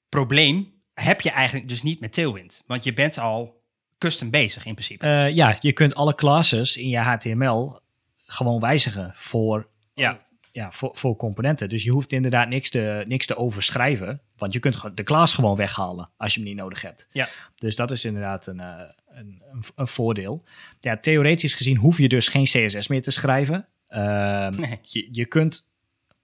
[0.09, 3.63] probleem heb je eigenlijk dus niet met Tailwind, want je bent al
[3.99, 5.07] custom bezig in principe.
[5.07, 7.81] Uh, ja, je kunt alle classes in je HTML
[8.27, 10.27] gewoon wijzigen voor, ja.
[10.53, 11.69] ja, voor, voor componenten.
[11.69, 15.57] Dus je hoeft inderdaad niks te, niks te overschrijven, want je kunt de class gewoon
[15.57, 17.07] weghalen als je hem niet nodig hebt.
[17.13, 17.29] Ja.
[17.55, 20.45] Dus dat is inderdaad een, uh, een, een, een voordeel.
[20.81, 23.69] Ja, theoretisch gezien hoef je dus geen CSS meer te schrijven.
[23.97, 24.79] Uh, nee.
[24.83, 25.69] je, je kunt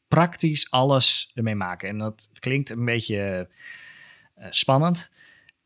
[0.08, 1.88] praktisch alles ermee maken.
[1.88, 3.48] En dat klinkt een beetje
[4.38, 5.10] uh, spannend.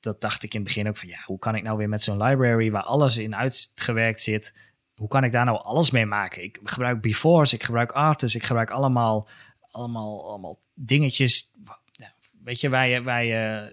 [0.01, 2.03] Dat dacht ik in het begin ook van ja, hoe kan ik nou weer met
[2.03, 4.55] zo'n library waar alles in uitgewerkt zit,
[4.95, 6.43] hoe kan ik daar nou alles mee maken?
[6.43, 9.29] Ik gebruik Before's, ik gebruik Artus, ik gebruik allemaal,
[9.71, 11.55] allemaal, allemaal dingetjes.
[12.43, 13.73] Weet je, waar je, waar je,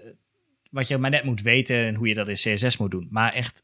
[0.69, 3.07] wat je maar net moet weten en hoe je dat in CSS moet doen.
[3.11, 3.63] Maar echt,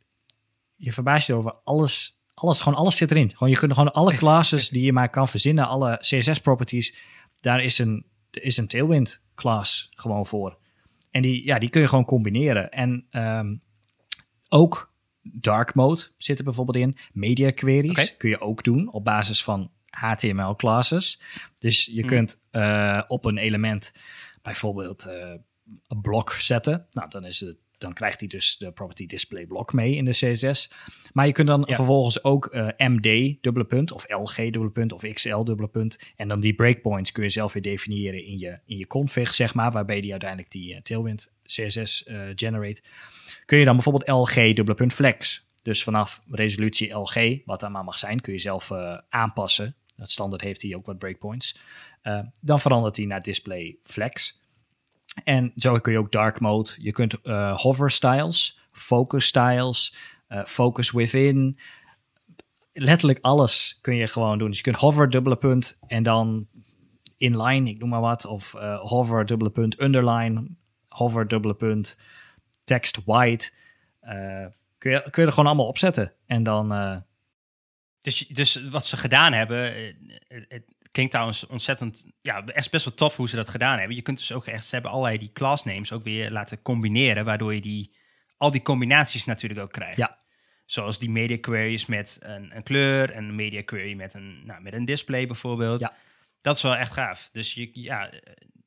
[0.76, 3.32] je verbaast je over alles alles, gewoon alles zit erin.
[3.32, 6.96] Gewoon, je kunt gewoon alle classes die je maar kan verzinnen, alle CSS-properties,
[7.36, 10.58] daar is een, is een Tailwind class gewoon voor.
[11.12, 12.72] En die, ja, die kun je gewoon combineren.
[12.72, 13.62] En um,
[14.50, 16.98] ook dark mode zit er bijvoorbeeld in.
[17.14, 18.16] Media queries okay.
[18.18, 21.22] kun je ook doen op basis van HTML classes.
[21.60, 22.08] Dus je mm.
[22.08, 23.94] kunt uh, op een element
[24.42, 25.34] bijvoorbeeld uh,
[25.88, 26.88] een blok zetten.
[26.92, 30.12] Nou, dan is het dan krijgt hij dus de property display block mee in de
[30.12, 30.70] CSS.
[31.14, 31.76] Maar je kunt dan ja.
[31.76, 36.00] vervolgens ook uh, MD dubbele punt of LG dubbele punt of XL dubbele punt.
[36.16, 39.54] En dan die breakpoints kun je zelf weer definiëren in je, in je config, zeg
[39.54, 42.82] maar, waarbij die uiteindelijk die uh, Tailwind CSS uh, generate.
[43.46, 45.48] Kun je dan bijvoorbeeld LG dubbele punt flex.
[45.62, 48.72] Dus vanaf resolutie LG, wat dat maar mag zijn, kun je zelf
[49.10, 49.76] aanpassen.
[49.96, 51.58] Dat standaard heeft hij ook wat breakpoints.
[52.42, 54.39] Dan verandert hij naar display flex.
[55.24, 56.70] En zo kun je ook dark mode.
[56.78, 59.96] Je kunt uh, hover styles, focus styles,
[60.30, 61.60] uh, focus within.
[62.74, 64.48] Letterlijk alles kun je gewoon doen.
[64.48, 66.48] Dus je kunt hover dubbele punt en dan
[67.18, 68.26] inline, ik noem maar wat.
[68.26, 70.48] Of uh, hover dubbele punt underline,
[70.88, 71.98] hover dubbele punt
[72.64, 73.52] text white.
[74.78, 76.14] kun, je, kun je er gewoon allemaal opzetten.
[76.26, 77.04] En dan...
[78.02, 79.74] Dus, dus wat ze gedaan hebben,
[80.92, 83.96] klinkt trouwens ontzettend, ja, echt best wel tof hoe ze dat gedaan hebben.
[83.96, 87.26] Je kunt dus ook echt, ze hebben allerlei die class names ook weer laten combineren,
[87.26, 87.96] waardoor je die,
[88.38, 89.98] al die combinaties natuurlijk ook krijgt.
[89.98, 90.18] Ja.
[90.66, 94.62] Zoals die media queries met een, een kleur en een media query met een, nou,
[94.62, 95.80] met een display bijvoorbeeld.
[95.80, 95.94] Ja.
[96.42, 97.30] Dat is wel echt gaaf.
[97.32, 98.12] Dus je, ja,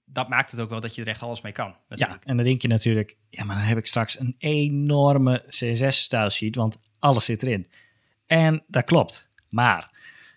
[0.05, 1.77] dat maakt het ook wel dat je er echt alles mee kan.
[1.89, 2.23] Natuurlijk.
[2.25, 6.31] Ja, en dan denk je natuurlijk, ja, maar dan heb ik straks een enorme CSS-style
[6.31, 7.71] sheet, want alles zit erin.
[8.27, 9.31] En dat klopt.
[9.49, 9.91] Maar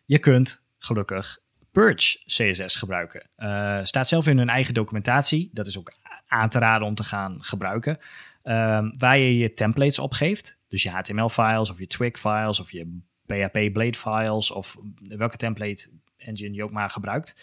[0.05, 1.39] je kunt gelukkig
[1.75, 3.29] Purge CSS gebruiken.
[3.37, 5.49] Uh, staat zelf in hun eigen documentatie.
[5.53, 5.93] Dat is ook
[6.27, 7.97] aan te raden om te gaan gebruiken.
[8.43, 10.59] Um, waar je je templates opgeeft.
[10.67, 16.63] Dus je HTML-files of je Twig-files of je PHP Blade-files of welke template engine je
[16.63, 17.35] ook maar gebruikt.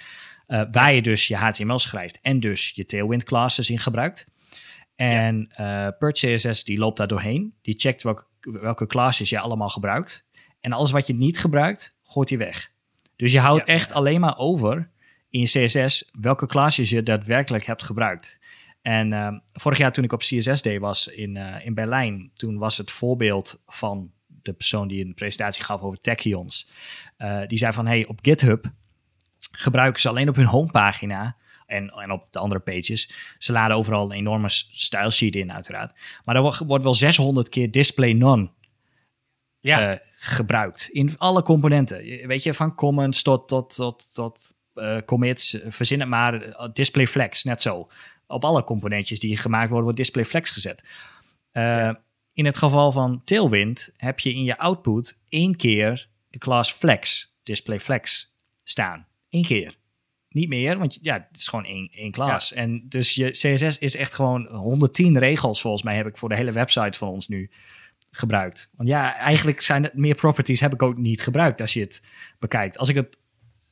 [0.49, 4.27] Uh, waar je dus je HTML schrijft en dus je Tailwind classes in gebruikt.
[4.95, 5.87] En ja.
[5.87, 7.55] uh, Purge CSS die loopt daar doorheen.
[7.63, 10.25] Die checkt welke welke classes je allemaal gebruikt.
[10.61, 12.72] En alles wat je niet gebruikt, gooit hij weg.
[13.17, 14.91] Dus je houdt echt alleen maar over
[15.31, 18.41] in CSS welke classes je daadwerkelijk hebt gebruikt.
[18.83, 22.59] En uh, vorig jaar toen ik op CSS Day was in, uh, in Berlijn, toen
[22.59, 26.69] was het voorbeeld van de persoon die een presentatie gaf over Techions.
[27.19, 28.73] Uh, die zei van, hey, op GitHub
[29.53, 33.11] gebruiken ze alleen op hun homepagina en, en op de andere pages.
[33.39, 35.99] Ze laden overal een enorme style sheet in, uiteraard.
[36.25, 38.51] Maar er wordt wel 600 keer display none
[39.63, 40.01] ja.
[40.25, 40.89] Gebruikt.
[40.89, 42.27] In alle componenten.
[42.27, 46.57] Weet je, van comments tot, tot, tot, tot uh, commits, verzin het maar.
[46.73, 47.89] Display flex, net zo.
[48.27, 50.85] Op alle componentjes die gemaakt worden, wordt display flex gezet.
[51.53, 52.03] Uh, ja.
[52.33, 57.35] In het geval van Tailwind heb je in je output één keer de class flex,
[57.43, 59.07] display flex, staan.
[59.31, 59.77] Eén keer.
[60.29, 62.49] Niet meer, want ja, het is gewoon één, één klas.
[62.49, 62.57] Ja.
[62.57, 66.37] En dus je CSS is echt gewoon 110 regels, volgens mij heb ik voor de
[66.37, 67.51] hele website van ons nu
[68.15, 68.71] gebruikt.
[68.77, 72.03] Want ja, eigenlijk zijn het meer properties heb ik ook niet gebruikt als je het
[72.39, 72.79] bekijkt.
[72.79, 73.19] Als ik het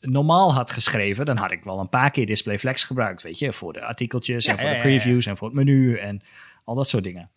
[0.00, 3.52] normaal had geschreven, dan had ik wel een paar keer display flex gebruikt, weet je,
[3.52, 6.22] voor de artikeltjes ja, en voor ja, de previews en voor het menu en
[6.64, 7.30] al dat soort dingen.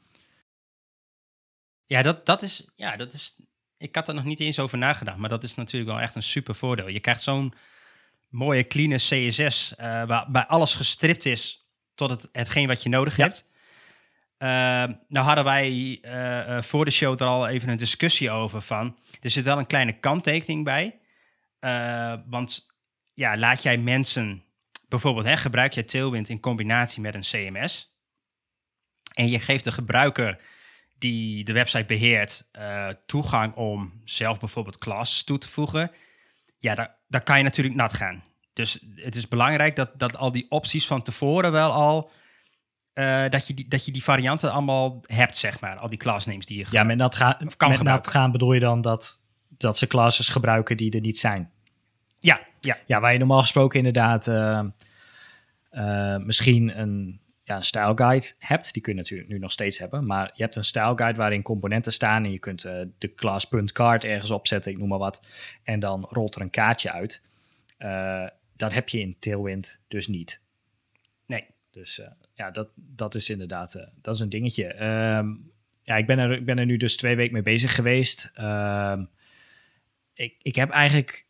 [1.86, 3.36] Ja, dat, dat is, ja, dat is,
[3.78, 6.24] ik had er nog niet eens over nagedacht, maar dat is natuurlijk wel echt een
[6.24, 6.88] super voordeel.
[6.88, 7.54] Je krijgt zo'n
[8.30, 13.18] mooie, clean CSS, uh, waar bij alles gestript is tot het, hetgeen wat je nodig
[13.18, 13.44] hebt.
[14.44, 14.50] Uh,
[15.08, 19.30] nou hadden wij uh, voor de show er al even een discussie over van, er
[19.30, 21.00] zit wel een kleine kanttekening bij.
[22.26, 22.66] want
[23.14, 24.44] ja, laat jij mensen,
[24.88, 27.92] bijvoorbeeld hè, gebruik je Tailwind in combinatie met een CMS.
[29.14, 30.40] En je geeft de gebruiker
[30.98, 32.50] die de website beheert
[33.06, 35.92] toegang om zelf bijvoorbeeld classes toe te voegen
[36.64, 38.24] ja, daar, daar kan je natuurlijk nat gaan.
[38.54, 42.12] Dus het is belangrijk dat, dat al die opties van tevoren wel al...
[42.94, 45.78] Uh, dat, je die, dat je die varianten allemaal hebt, zeg maar.
[45.78, 48.60] Al die classnames die je Ja, met dat, ga, kan met nat gaan bedoel je
[48.60, 49.22] dan dat,
[49.58, 51.52] dat ze classes gebruiken die er niet zijn?
[52.20, 52.78] Ja, ja.
[52.86, 54.62] Ja, waar je normaal gesproken inderdaad uh,
[55.72, 58.74] uh, misschien een ja, een style guide hebt.
[58.74, 60.06] Die kun je natuurlijk nu nog steeds hebben.
[60.06, 62.24] Maar je hebt een style guide waarin componenten staan.
[62.24, 62.62] En je kunt
[62.98, 65.22] de class.card ergens opzetten, ik noem maar wat.
[65.64, 67.22] En dan rolt er een kaartje uit.
[68.56, 70.42] Dat heb je in Tailwind dus niet.
[71.74, 74.84] Dus uh, ja, dat, dat is inderdaad dat is een dingetje.
[75.18, 78.32] Um, ja, ik ben, er, ik ben er nu dus twee weken mee bezig geweest.
[78.40, 79.10] Um,
[80.14, 81.26] ik, ik heb eigenlijk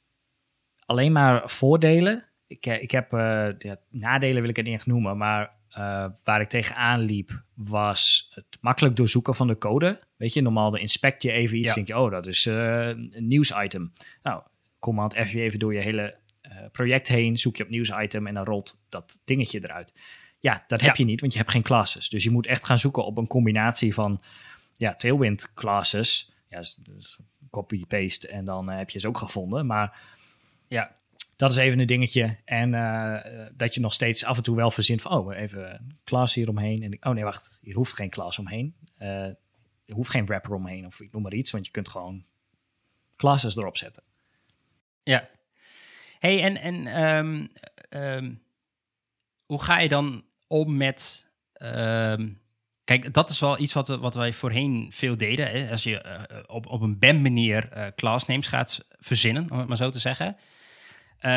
[0.86, 2.26] alleen maar voordelen.
[2.48, 3.12] Ik, ik heb
[3.58, 5.52] ja, nadelen wil ik het niet echt noemen, maar
[6.24, 10.00] waar ik tegenaan liep, was het makkelijk doorzoeken van de code.
[10.16, 11.74] Weet je, normaal de inspect je even iets, ja.
[11.74, 13.94] denk je, oh, dat is een nieuwsitem.
[14.24, 14.44] Nou,
[14.80, 16.16] command F je even door je hele
[16.72, 19.94] project heen, zoek je op nieuwsitem en dan rolt dat dingetje eruit.
[20.44, 21.04] Ja, dat heb ja.
[21.04, 22.10] je niet, want je hebt geen classes.
[22.10, 24.22] Dus je moet echt gaan zoeken op een combinatie van
[24.78, 26.34] ja, Tailwind classes.
[26.50, 29.66] Ja, dus, dus copy-paste en dan heb je ze ook gevonden.
[29.66, 30.02] Maar
[30.68, 30.96] ja,
[31.36, 32.38] dat is even een dingetje.
[32.46, 33.20] En uh,
[33.54, 36.84] dat je nog steeds af en toe wel verzint van, oh, even klas hieromheen.
[36.84, 38.76] En oh nee, wacht, hier hoeft geen klas omheen.
[39.00, 39.26] Uh,
[39.86, 42.26] er hoeft geen wrapper omheen of ik noem maar iets, want je kunt gewoon
[43.16, 44.04] classes erop zetten.
[45.04, 45.30] Ja.
[46.20, 47.50] Hey, en, en um,
[47.90, 48.44] um,
[49.46, 51.28] hoe ga je dan om met...
[51.64, 52.38] Um,
[52.84, 55.48] kijk, dat is wel iets wat, wat wij voorheen veel deden.
[55.52, 55.72] Hè?
[55.72, 59.90] Als je uh, op, op een BAM-manier uh, classnames gaat verzinnen, om het maar zo
[59.90, 60.38] te zeggen...
[61.26, 61.32] Uh,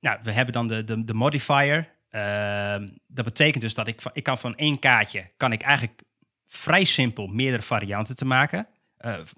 [0.00, 1.88] nou, we hebben dan de, de, de modifier.
[2.10, 6.02] Uh, dat betekent dus dat ik, ik kan van één kaartje, kan ik eigenlijk
[6.46, 8.68] vrij simpel meerdere varianten te maken.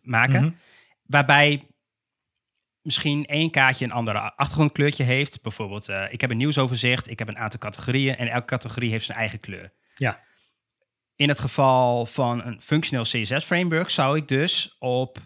[0.02, 0.56] Maken mm -hmm.
[1.02, 1.62] Waarbij
[2.84, 5.42] misschien één kaartje een andere achtergrondkleurtje heeft.
[5.42, 9.04] Bijvoorbeeld, uh, ik heb een nieuwsoverzicht, ik heb een aantal categorieën en elke categorie heeft
[9.04, 9.72] zijn eigen kleur.
[9.94, 10.20] Ja.
[11.16, 15.18] In het geval van een functioneel CSS-framework zou ik dus op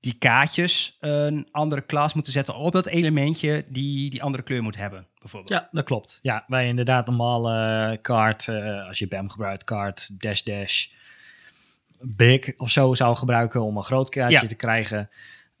[0.00, 4.76] die kaartjes een andere klas moeten zetten op dat elementje die die andere kleur moet
[4.76, 5.52] hebben, bijvoorbeeld.
[5.52, 6.18] Ja, dat klopt.
[6.22, 10.86] Ja, wij inderdaad normaal uh, kaart, uh, als je BAM gebruikt, kaart, dash dash,
[12.00, 14.46] big of zo zou gebruiken om een groot kaartje ja.
[14.46, 15.10] te krijgen,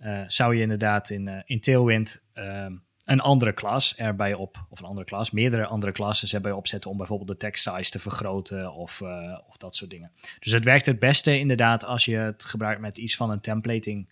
[0.00, 4.86] uh, zou je inderdaad in, in Tailwind ehm, een andere klas erbij op, of een
[4.86, 9.02] andere klas, meerdere andere klassen erbij opzetten om bijvoorbeeld de text size te vergroten of,
[9.48, 10.12] of dat soort dingen.
[10.38, 14.10] Dus het werkt het beste inderdaad als je het gebruikt met iets van een templating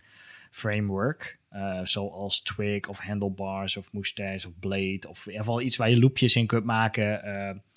[0.50, 1.38] framework.
[1.82, 5.08] Zoals Twig of Handlebars of Moustache of Blade.
[5.08, 7.06] Of in ieder geval iets waar je loopjes in kunt maken.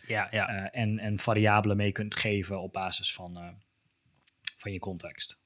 [0.07, 0.71] Ja, ja.
[0.71, 3.55] En, en variabelen mee kunt geven op basis van,
[4.57, 5.39] van je context.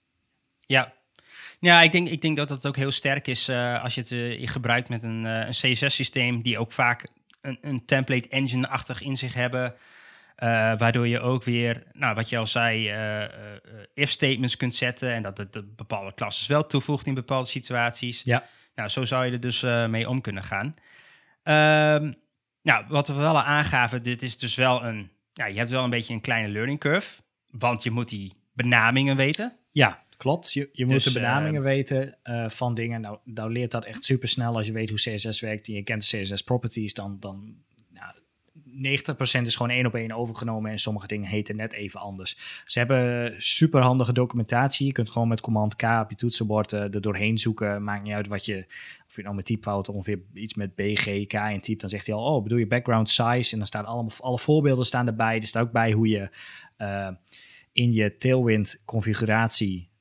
[0.60, 0.94] Ja.
[1.60, 4.48] Ja, ik denk, ik denk dat het ook heel sterk is als je het je
[4.48, 7.08] gebruikt met een, een CSS-systeem die ook vaak
[7.42, 9.76] een, een template engine-achtig in zich hebben.
[10.78, 12.94] waardoor je ook weer, nou, wat je al zei,
[13.94, 18.22] if statements kunt zetten en dat het bepaalde klassen wel toevoegt in bepaalde situaties.
[18.24, 18.44] Ja.
[18.76, 20.76] Nou, zo zou je er dus mee om kunnen gaan.
[21.46, 22.12] Ehm,
[22.62, 25.84] nou, wat we wel al aangaven, dit is dus wel een, ja, je hebt wel
[25.84, 29.58] een beetje een kleine learning curve, want je moet die benamingen weten.
[29.72, 30.54] Ja, klopt.
[30.54, 33.02] Je, je moet Dus, de benamingen eh, weten eh, van dingen.
[33.02, 35.84] Nou, nou leert dat echt super snel als je weet hoe CSS werkt en je
[35.84, 36.94] kent de CSS properties.
[36.94, 37.56] Dan, dan
[37.90, 38.14] nou,
[39.42, 42.64] 90% is gewoon één op één overgenomen en sommige dingen heten net even anders.
[42.66, 44.86] Ze hebben super handige documentatie.
[44.86, 47.84] Je kunt gewoon met command K op je toetsenbord eh, er doorheen zoeken.
[47.84, 48.66] Maakt niet uit wat je,
[49.08, 51.82] of je nou met typfouten ongeveer iets met B, G, K in typt.
[51.82, 53.52] Dan zegt hij al, oh, bedoel je background size?
[53.52, 55.36] En dan staan allemaal, alle voorbeelden staan erbij.
[55.36, 56.30] Er staat ook bij hoe je
[57.72, 59.94] in je Tailwind configuratie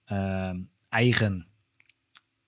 [0.89, 1.47] eigen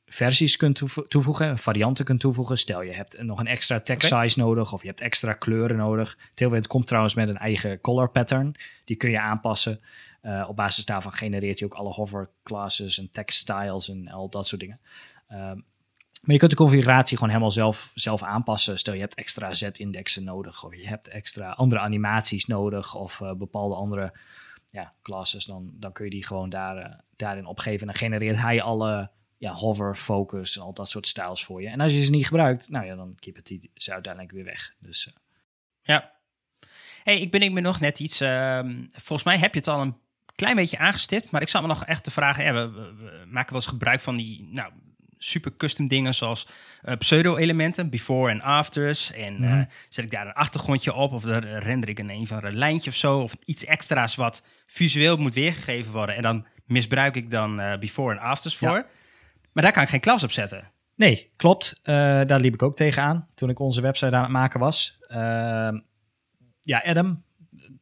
[0.07, 2.59] versies kunt toevo- toevoegen, varianten kunt toevoegen.
[2.59, 6.19] Stel je hebt nog een extra text size nodig of je hebt extra kleuren nodig.
[6.35, 8.55] Tailwind komt trouwens met een eigen color pattern.
[8.85, 9.81] Die kun je aanpassen.
[10.21, 14.29] Eh, op basis daarvan genereert hij ook alle hover classes en text styles en al
[14.29, 14.81] dat soort dingen.
[15.29, 15.61] Ehm,
[16.23, 18.79] maar je kunt de configuratie gewoon helemaal zelf, zelf aanpassen.
[18.79, 23.33] Stel je hebt extra z-indexen nodig of je hebt extra andere animaties nodig of eh,
[23.33, 24.13] bepaalde andere
[24.69, 27.81] ja, classes, dan, dan kun je die gewoon daar, eh, daarin opgeven.
[27.81, 31.69] En dan genereert hij alle ja, hover, focus en al dat soort styles voor je.
[31.69, 34.75] En als je ze niet gebruikt, nou ja, dan keep die ze uiteindelijk weer weg.
[34.79, 35.13] Dus eh,
[35.83, 36.15] Ja.
[37.03, 38.21] Hey, ik ben ik me nog net iets.
[38.21, 39.97] ehm, volgens mij heb je het al een
[40.35, 42.55] klein beetje aangestipt, maar ik zat me nog echt te vragen.
[42.55, 44.73] We- we maken wel eens gebruik van die nou,
[45.19, 46.47] super custom dingen zoals
[46.83, 49.13] eh, pseudo-elementen, before en afters.
[49.13, 49.65] En eh, Mhm.
[49.89, 52.91] zet ik daar een achtergrondje op of dan render ik een een van een lijntje
[52.91, 53.19] of zo.
[53.21, 56.17] Of iets extra's wat visueel moet weergegeven worden.
[56.17, 58.69] En dan misbruik ik dan eh, before en afters Ja.
[58.69, 58.87] voor.
[59.53, 60.71] Maar daar kan ik geen klas op zetten.
[60.95, 61.81] Nee, klopt.
[61.83, 64.97] Eh, daar liep ik ook tegenaan toen ik onze website aan het maken was.
[65.09, 65.79] Ehm,
[66.61, 67.25] ja, Adam,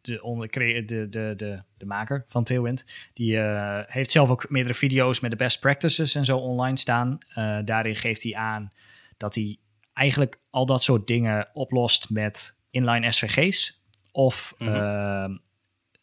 [0.04, 5.20] de, de, de, de, de maker van Tailwind, die eh, heeft zelf ook meerdere video's
[5.20, 7.18] met de best practices en zo online staan.
[7.28, 8.70] Eh, daarin geeft hij aan
[9.16, 9.58] dat hij
[9.92, 13.80] eigenlijk al dat soort dingen oplost met inline SVG's
[14.12, 14.70] of Mhm.
[14.70, 15.36] ehm,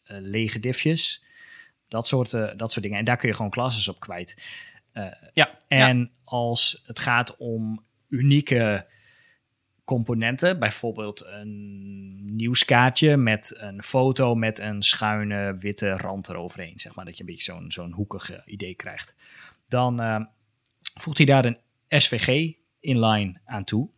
[0.02, 1.24] eh, lege diffjes.
[1.88, 2.98] Dat soort, dat soort dingen.
[2.98, 4.42] En daar kun je gewoon classes op kwijt.
[4.92, 5.58] Ja, ja.
[5.68, 8.86] En als het gaat om unieke
[9.84, 17.04] componenten, bijvoorbeeld een nieuwskaartje met een foto met een schuine witte rand eroverheen, zeg maar,
[17.04, 19.14] dat je een beetje zo'n zo'n hoekig eh, idee krijgt,
[19.68, 20.20] dan eh,
[20.94, 23.90] voegt hij daar een SVG inline aan toe.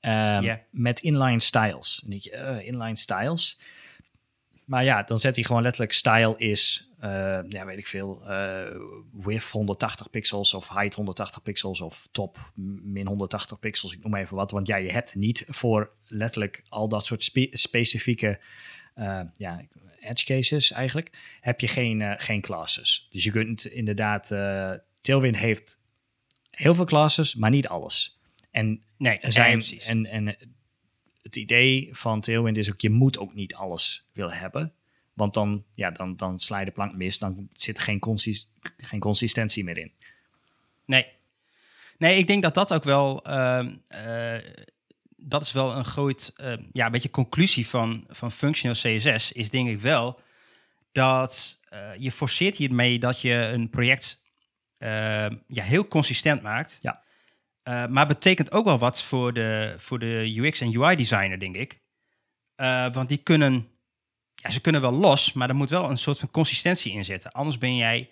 [0.00, 0.60] Ja.
[0.70, 2.02] Met inline styles.
[2.06, 3.60] Denk je, eh, inline styles.
[4.66, 8.80] Maar ja, dan zet hij gewoon letterlijk style is, eh, ja, weet ik veel, eh
[9.12, 12.52] width 180 pixels of height 180 pixels of top
[12.82, 14.50] min 180 pixels, ik noem maar even wat.
[14.50, 18.40] Want ja, je hebt niet voor letterlijk al dat soort spe- specifieke
[18.94, 19.66] eh, ja,
[20.00, 23.06] edge cases eigenlijk, heb je geen, geen classes.
[23.10, 24.26] Dus je kunt inderdaad,
[25.00, 25.80] Tailwind heeft
[26.50, 28.20] heel veel classes, maar niet alles.
[28.50, 30.36] En Nee, zijn, en, en
[31.36, 34.72] het idee van Tailwind is ook, je moet ook niet alles willen hebben.
[35.12, 38.48] Want dan, ja, dan, dan sla je de plank mis, dan zit er geen, consist,
[38.76, 39.92] geen consistentie meer in.
[40.84, 41.06] Nee.
[41.98, 43.24] Nee, ik denk dat dat ook wel.
[43.24, 44.38] ehm, eh,
[45.16, 46.32] dat is wel een groot.
[46.36, 49.32] eh, ja, een beetje conclusie van, van functional CSS.
[49.32, 50.20] Is denk ik wel
[50.92, 54.22] dat eh, je forceert hiermee dat je een project
[54.78, 56.78] eh, ja, heel consistent maakt.
[56.80, 57.02] Ja.
[57.66, 61.56] Eh, maar betekent ook wel wat voor de, voor de UX en UI designer, denk
[61.56, 61.80] ik.
[62.54, 63.68] Eh, want die kunnen.
[64.34, 67.32] Ja, ze kunnen wel los, maar er moet wel een soort van consistentie in zitten.
[67.32, 68.10] Anders ben jij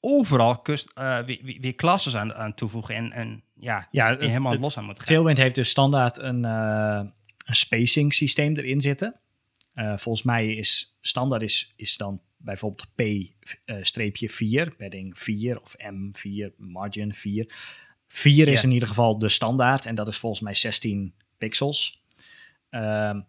[0.00, 4.52] overal kust, eh, weer, weer- classes aan, aan toevoegen en, en ja, Ja, het- helemaal
[4.52, 5.06] het- los aan moet gaan.
[5.06, 7.12] Tailwind heeft dus standaard een, een
[7.44, 9.20] spacing systeem erin zitten.
[9.74, 17.52] Volgens mij is standaard is, is dan bijvoorbeeld P-4, padding 4 of M4, margin 4.
[18.12, 22.02] 4 is in ieder geval de standaard en dat is volgens mij 16 pixels.
[22.70, 23.20] Ehm,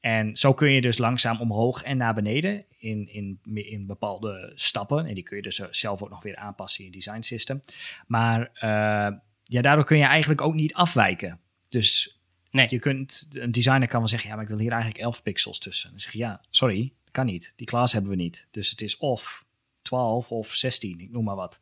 [0.00, 5.06] en zo kun je dus langzaam omhoog en naar beneden in, in, in bepaalde stappen.
[5.06, 7.60] En die kun je dus zelf ook nog weer aanpassen in je design system.
[8.06, 11.40] Maar eh, ja, daardoor kun je eigenlijk ook niet afwijken.
[11.68, 12.66] Dus Nee.
[12.70, 15.58] je kunt, een designer kan wel zeggen, ja, maar ik wil hier eigenlijk 11 pixels
[15.58, 15.90] tussen.
[15.90, 17.52] Dan zeg je, ja, sorry, kan niet.
[17.56, 18.46] Die class hebben we niet.
[18.50, 19.44] Dus het is of
[19.82, 21.60] 12 of 16, ik noem maar wat.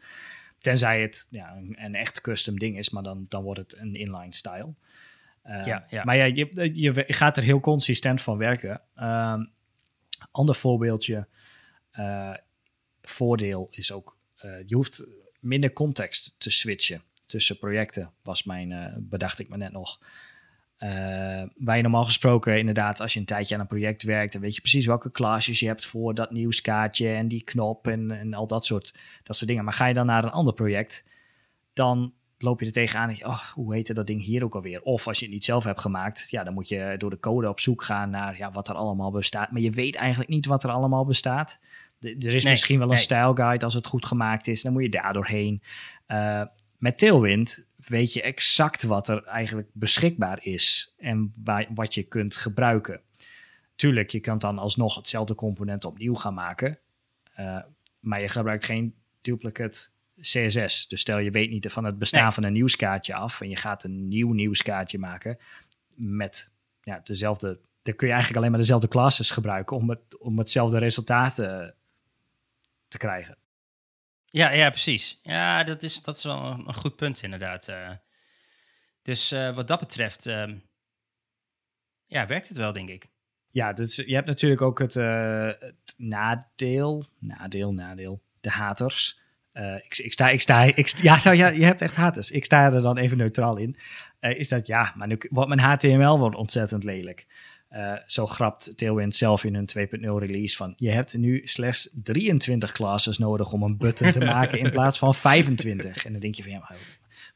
[0.58, 3.94] Tenzij het ja, een, een echt custom ding is, maar dan, dan wordt het een
[3.94, 4.74] inline style.
[5.46, 6.04] Uh, Ja, ja.
[6.04, 8.80] Maar ja, je, je gaat er heel consistent van werken.
[8.96, 9.52] Um,
[10.30, 11.28] ander voorbeeldje,
[11.98, 12.34] uh,
[13.02, 15.06] voordeel is ook, uh, je hoeft
[15.40, 20.00] minder context te switchen tussen projecten, was mijn, bedacht ik me net nog.
[21.56, 24.54] Waar je normaal gesproken inderdaad, als je een tijdje aan een project werkt, dan weet
[24.54, 28.46] je precies welke klasjes je hebt voor dat nieuwskaartje en die knop en, en al
[28.46, 29.64] dat soort, dat soort dingen.
[29.64, 31.04] Maar ga je dan naar een ander project,
[31.72, 33.10] dan loop je er tegenaan.
[33.10, 34.82] Oh, hoe heette dat ding hier ook alweer?
[34.82, 37.48] Of als je het niet zelf hebt gemaakt, ja, dan moet je door de code
[37.48, 39.50] op zoek gaan naar ja, wat er allemaal bestaat.
[39.50, 41.60] Maar je weet eigenlijk niet wat er allemaal bestaat.
[42.00, 44.62] er is misschien wel een style guide als het goed gemaakt is.
[44.62, 45.62] Dan moet je daar doorheen.
[46.08, 46.42] Uh,
[46.78, 51.32] met Tailwind weet je exact wat er eigenlijk beschikbaar is en
[51.74, 53.00] wat je kunt gebruiken.
[53.74, 56.78] Tuurlijk, je kan dan alsnog hetzelfde component opnieuw gaan maken.
[57.40, 57.58] Uh,
[58.00, 59.88] maar je gebruikt geen duplicate
[60.20, 60.88] CSS.
[60.88, 63.84] Dus stel je weet niet van het bestaan van een nieuwskaartje af en je gaat
[63.84, 65.38] een nieuw nieuwskaartje maken
[65.96, 66.52] met
[66.82, 67.60] ja, dezelfde.
[67.82, 71.68] Dan kun je eigenlijk alleen maar dezelfde classes gebruiken om, het, om hetzelfde resultaat uh,
[72.88, 73.36] te krijgen.
[74.30, 75.18] Ja, ja, precies.
[75.22, 77.68] Ja, dat is, dat is wel een, goed punt inderdaad.
[77.68, 77.90] Uh,
[79.02, 80.52] dus uh, wat dat betreft, uh,
[82.06, 83.06] ja, werkt het wel, denk ik.
[83.50, 89.20] Ja, dus je hebt natuurlijk ook het, het nadeel, nadeel, nadeel, de haters.
[89.52, 92.30] ik, ik, sta, ik sta, ik, ja, nou ja, je hebt echt haters.
[92.30, 93.76] Ik sta er dan even neutraal in.
[94.20, 97.26] is dat, ja, maar nu wordt mijn HTML wordt ontzettend lelijk.
[97.72, 100.74] Uh, zo grapt Tailwind zelf in hun 2.0 release van...
[100.76, 105.14] je hebt nu slechts 23 classes nodig om een button te maken in plaats van
[105.14, 106.04] 25.
[106.04, 106.70] En dan denk je van, ja,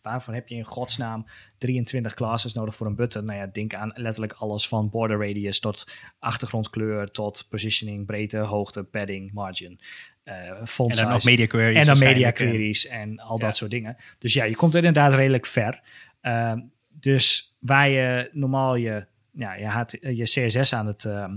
[0.03, 1.27] waarvoor heb je in godsnaam
[1.59, 3.25] 23 classes nodig voor een button?
[3.25, 7.11] Nou ja, denk aan letterlijk alles van border radius tot achtergrondkleur...
[7.11, 9.81] tot positioning, breedte, hoogte, padding, margin.
[10.25, 11.79] Uh, font en dan nog media queries.
[11.79, 13.97] En dan media queries en al dat soort dingen.
[14.19, 15.81] Dus ja, je komt inderdaad redelijk ver.
[16.23, 16.53] Uh,
[16.89, 21.33] dus waar je normaal je ja, je, had, eh, je CSS aan het uh,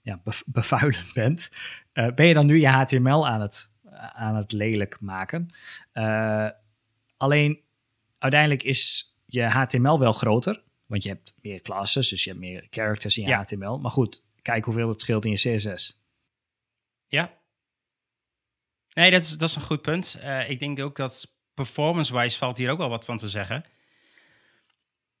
[0.00, 1.48] ja, bevuilen bent,
[1.94, 3.72] uh, ben je dan nu je HTML aan het,
[4.12, 5.48] aan het lelijk maken.
[7.16, 7.60] Alleen
[8.18, 12.66] uiteindelijk is je HTML wel groter, want je hebt meer classes, dus je hebt meer
[12.70, 13.78] characters in je HTML.
[13.78, 16.02] Maar goed, kijk hoeveel het scheelt in je CSS.
[17.06, 17.30] Ja.
[18.94, 20.20] Nee, dat is, dat is een goed punt.
[20.48, 23.64] ik denk ook dat performance-wise valt hier ook wel wat van te zeggen.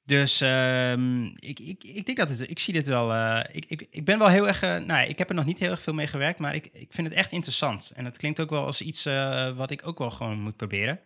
[0.08, 3.14] Dus um, ik, ik, ik denk dat ik zie dit wel.
[3.14, 4.62] Uh, ik, ik, ik ben wel heel erg.
[4.62, 7.06] Uh, ik heb er nog niet heel erg veel mee gewerkt, maar ik, ik vind
[7.06, 7.92] het echt interessant.
[7.94, 11.00] En het klinkt ook wel als iets uh, wat ik ook wel gewoon moet proberen.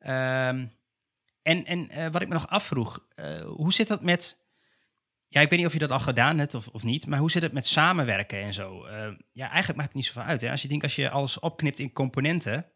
[0.00, 0.72] Um,
[1.42, 3.06] en en wat ik me nog afvroeg,
[3.46, 4.38] hoe zit dat met.
[5.28, 7.30] Ja, ik weet niet of je dat al gedaan hebt of, of niet, maar hoe
[7.30, 8.88] zit het met samenwerken en zo?
[9.32, 10.40] ja, eigenlijk maakt het niet zoveel uit.
[10.40, 10.50] Hè?
[10.50, 12.66] Als je denkt, als je alles opknipt in componenten,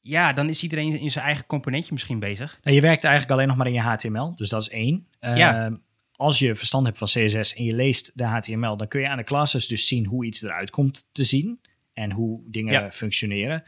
[0.00, 2.58] ja, dan is iedereen in zijn eigen componentje misschien bezig.
[2.62, 5.06] Nou, je werkt eigenlijk alleen nog maar in je HTML, dus dat is één.
[5.20, 5.64] Ja.
[5.64, 5.74] Ehm,
[6.12, 9.16] als je verstand hebt van CSS en je leest de HTML, dan kun je aan
[9.16, 11.60] de classes dus zien hoe iets eruit komt te zien
[11.92, 13.62] en hoe dingen functioneren.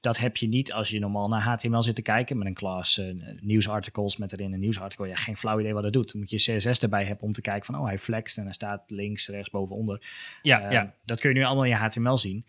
[0.00, 2.98] Dat heb je niet als je normaal naar HTML zit te kijken met een class,
[2.98, 5.04] uh, nieuwsartikels met erin een nieuwsartikel.
[5.04, 6.12] Ja, geen flauw idee wat het doet.
[6.12, 8.52] Dan moet je CSS erbij hebben om te kijken van, oh, hij flext en hij
[8.52, 10.06] staat links, rechts, boven, onder.
[10.42, 10.80] Ja, ja.
[10.80, 12.46] Ehm, dat kun je nu allemaal in je HTML zien.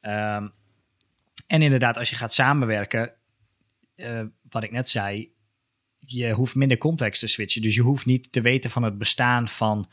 [0.00, 0.52] Um,
[1.46, 3.14] en inderdaad, als je gaat samenwerken,
[3.96, 5.34] uh, wat ik net zei,
[5.98, 7.62] je hoeft minder context te switchen.
[7.62, 9.90] Dus je hoeft niet te weten van het bestaan van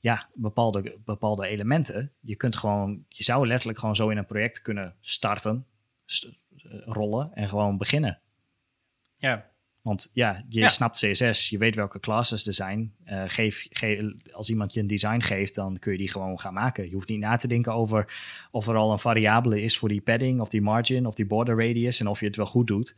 [0.00, 2.12] ja, bepaalde, bepaalde elementen.
[2.20, 5.66] Je kunt gewoon, je zou letterlijk gewoon zo in een project kunnen starten,
[6.06, 8.20] st eh, rollen en gewoon beginnen.
[9.16, 9.50] Ja.
[9.82, 12.94] Want ja, je snapt CSS, je weet welke classes er zijn.
[13.06, 14.02] Uh, geef, geef,
[14.32, 16.84] als iemand je een design geeft, dan kun je die gewoon gaan maken.
[16.84, 18.12] Je hoeft niet na te denken over
[18.50, 21.66] of er al een variabele is voor die padding of die margin of die border
[21.66, 22.96] radius en of je het wel goed doet.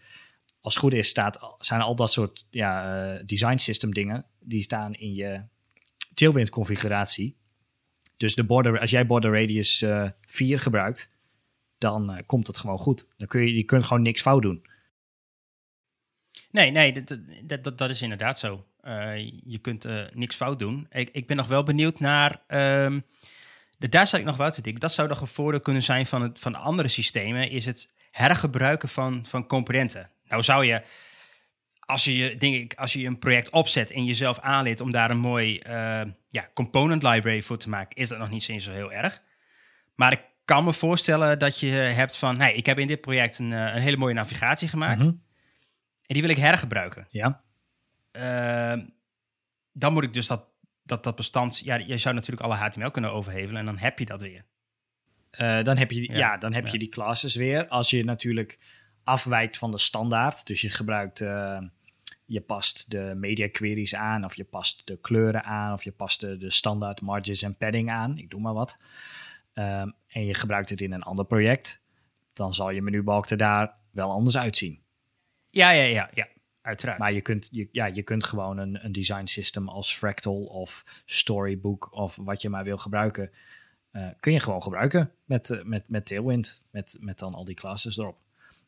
[0.61, 4.63] Als het goed is, staat, zijn al dat soort ja, uh, design system dingen, die
[4.63, 5.43] staan in je
[6.15, 7.37] Tailwind configuratie.
[8.17, 11.13] Dus de border, als jij border radius uh, eh, 4 gebruikt,
[11.79, 13.07] dan komt het gewoon goed.
[13.17, 14.63] Dan kun je, je kunt gewoon niks fout doen.
[16.51, 16.93] Nee, nee,
[17.43, 18.65] dat, dat, dat is inderdaad zo.
[18.85, 20.87] Uh, je kunt uh, niks fout doen.
[20.91, 22.41] Ik, ik ben nog wel benieuwd naar.
[22.49, 23.05] Um,
[23.79, 24.81] de, daar zou ik nog wel te denken.
[24.81, 27.51] Dat zou een voordeel kunnen zijn van, het, van andere systemen.
[27.51, 30.11] Is het hergebruiken van, van componenten.
[30.29, 30.83] Nou zou je.
[31.81, 35.19] Als je, denk ik, als je een project opzet en jezelf aanleert om daar een
[35.19, 39.23] mooi uh, ja, component library voor te maken, is dat nog niet zo heel erg.
[39.95, 43.39] Maar ik kan me voorstellen dat je hebt van, hey, ik heb in dit project
[43.39, 45.03] een, een hele mooie navigatie gemaakt.
[45.03, 45.29] Mm
[46.11, 47.07] en die wil ik hergebruiken.
[47.11, 47.43] Ja.
[48.13, 48.85] Uh,
[49.73, 50.45] dan moet ik dus dat,
[50.83, 51.59] dat, dat bestand...
[51.59, 54.45] Ja, je zou natuurlijk alle HTML kunnen overhevelen en dan heb je dat weer.
[55.41, 57.69] Uh, dan heb, je, ja, dan heb je die classes weer.
[57.69, 58.59] Als je natuurlijk
[59.05, 61.21] afwijkt van de standaard, dus je gebruikt...
[61.21, 61.59] Uh,
[62.25, 66.21] je past de media queries aan, of je past de kleuren aan, of je past
[66.21, 68.19] de, de standaard margins en padding aan.
[68.19, 68.79] Ik doe maar wat.
[69.55, 71.81] Um, en je gebruikt het in een ander project,
[72.33, 74.83] dan zal je menubalk er daar wel anders uitzien.
[75.51, 76.29] Ja, ja, ja, ja.
[76.63, 76.99] uiteraard.
[76.99, 80.85] Maar je kunt, je, ja, je kunt gewoon een, een design system als Fractal of
[81.05, 83.31] Storybook of wat je maar wil gebruiken,
[83.91, 87.55] eh, kun je gewoon gebruiken met, eh, met, met Tailwind, met, met dan al die
[87.55, 88.19] classes erop.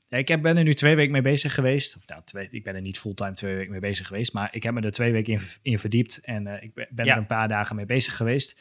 [0.09, 1.97] Ja, ik heb, ben er nu twee weken mee bezig geweest.
[1.97, 4.63] Of nou, twee, ik ben er niet fulltime twee weken mee bezig geweest, maar ik
[4.63, 7.13] heb me er twee weken in, in verdiept en eh, ik ben, ben Ja.
[7.13, 8.61] er een paar dagen mee bezig geweest.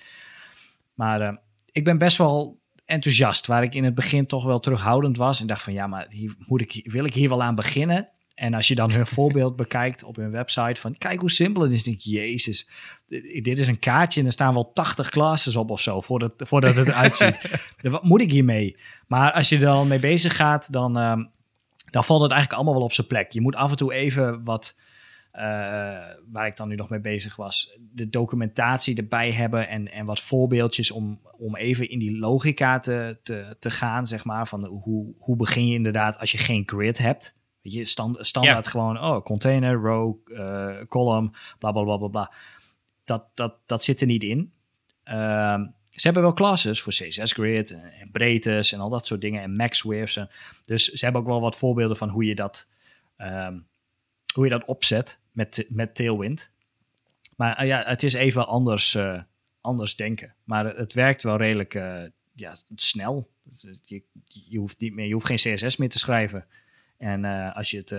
[0.93, 1.41] Maar
[1.72, 2.61] ik ben best wel
[2.92, 5.42] enthousiast, waar ik in het begin toch wel terughoudend was.
[5.42, 8.10] En dacht van ja, maar hier moet ik, wil ik hier wel aan beginnen?
[8.36, 11.74] En als je dan hun voorbeeld bekijkt op hun website van kijk hoe simpel het
[11.74, 12.70] is, denk jezus,
[13.42, 16.76] dit is een kaartje en er staan wel 80 classes op of zo voordat, voordat
[16.76, 17.39] het eruit ziet.
[17.82, 18.78] Wat moet ik hiermee?
[19.08, 21.24] Maar als je er dan mee bezig gaat, dan, ehm,
[21.89, 23.32] dan valt het eigenlijk allemaal wel op zijn plek.
[23.32, 24.76] Je moet af en toe even wat,
[25.32, 25.44] eh,
[26.32, 30.20] waar ik dan nu nog mee bezig was, de documentatie erbij hebben en, en wat
[30.20, 34.48] voorbeeldjes om, om even in die logica te, te, te gaan, zeg maar.
[34.48, 37.40] Van de- hoe, hoe begin je inderdaad als je geen grid hebt?
[37.62, 41.30] Weet je, stand, standaard gewoon, oh, container, row, eh, column,
[41.60, 42.34] bla bla bla bla bla.
[43.04, 44.54] Dat, dat, dat zit er niet in.
[45.04, 49.22] Ehm, ze hebben wel classes voor CSS Grid en, en breedtes en al dat soort
[49.22, 50.16] dingen en max widths.
[50.16, 50.30] En,
[50.66, 52.72] dus ze hebben ook wel wat voorbeelden van hoe je dat,
[53.18, 53.60] ehm,
[54.34, 56.52] hoe je dat opzet met, met Tailwind.
[57.36, 59.22] Maar eh, ja, het is even anders, eh,
[59.62, 60.36] anders denken.
[60.44, 62.04] Maar het, werkt wel redelijk eh,
[62.34, 63.32] ja, snel.
[63.44, 66.48] Dus, Je, je, hoeft niet meer, je hoeft geen CSS meer te schrijven.
[66.98, 67.90] En als je het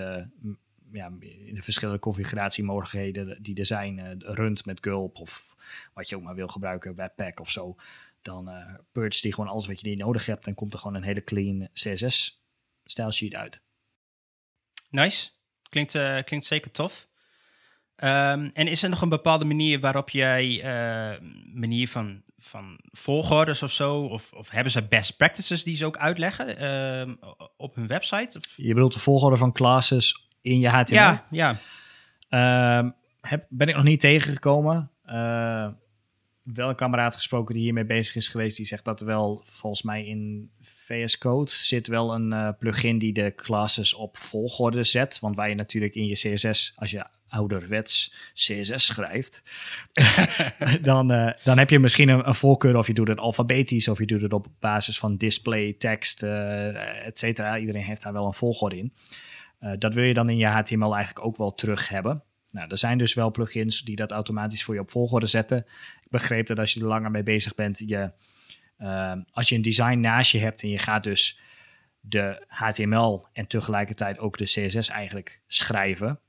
[0.93, 5.57] ja, in de verschillende configuratiemogelijkheden die er zijn, runt met Gulp of
[5.95, 7.77] wat je ook maar wil gebruiken, Webpack of zo,
[8.23, 10.97] dan eh purge die gewoon alles wat je niet nodig hebt en komt er gewoon
[10.97, 13.63] een hele clean CSS-stylesheet uit.
[14.91, 15.31] Nice.
[15.73, 17.07] Klinkt, eh, klinkt zeker tof.
[17.97, 21.21] Ehm, en is er nog een bepaalde manier waarop jij, eh,
[21.55, 25.97] manier van, van volgordes of zo, of, of hebben ze best practices die ze ook
[25.97, 27.15] uitleggen ehm,
[27.57, 28.39] op hun website?
[28.39, 30.95] Of- Je bedoelt de volgorde van classes in je HTML?
[30.97, 31.57] Ja, ja.
[32.29, 34.91] Ehm, heb, ben ik nog niet tegengekomen.
[36.43, 38.57] Wel een kameraad gesproken die hiermee bezig is geweest.
[38.57, 43.13] Die zegt dat wel, volgens mij in VS Code zit wel een eh, plugin die
[43.13, 45.21] de classes op volgorde zet.
[45.21, 49.43] Want waar je natuurlijk in je CSS, als je ouderwets CSS schrijft,
[50.83, 54.07] dan, eh, dan heb je misschien een, voorkeur of je doet het alfabetisch of je
[54.07, 57.59] doet het op basis van display, tekst, eh et cetera.
[57.59, 58.93] Iedereen heeft daar wel een volgorde in.
[59.79, 62.23] Dat wil je dan in je HTML eigenlijk ook wel terug hebben.
[62.53, 65.59] Nou, er zijn dus wel plugins die dat automatisch voor je op volgorde zetten.
[66.03, 68.13] Ik begreep dat als je er langer mee bezig bent, je,
[68.77, 71.39] eh, als je een design naast je hebt en je gaat dus
[72.01, 76.21] de HTML en tegelijkertijd ook de CSS eigenlijk schrijven,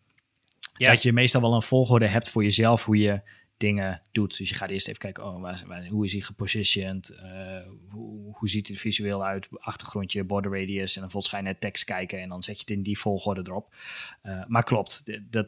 [0.77, 0.89] Ja.
[0.91, 3.21] dat je meestal wel een volgorde hebt voor jezelf hoe je
[3.57, 4.37] dingen doet.
[4.37, 7.09] Dus je gaat eerst even kijken, oh, waar, waar- hoe is hij gepositioned?
[7.09, 9.47] Eh, hoe, hoe ziet hij er visueel uit?
[9.59, 10.95] Achtergrondje, border radius.
[10.95, 13.41] En dan volgens je naar tekst kijken en dan zet je het in die volgorde
[13.45, 13.75] erop.
[14.21, 15.47] Eh, maar klopt, dat,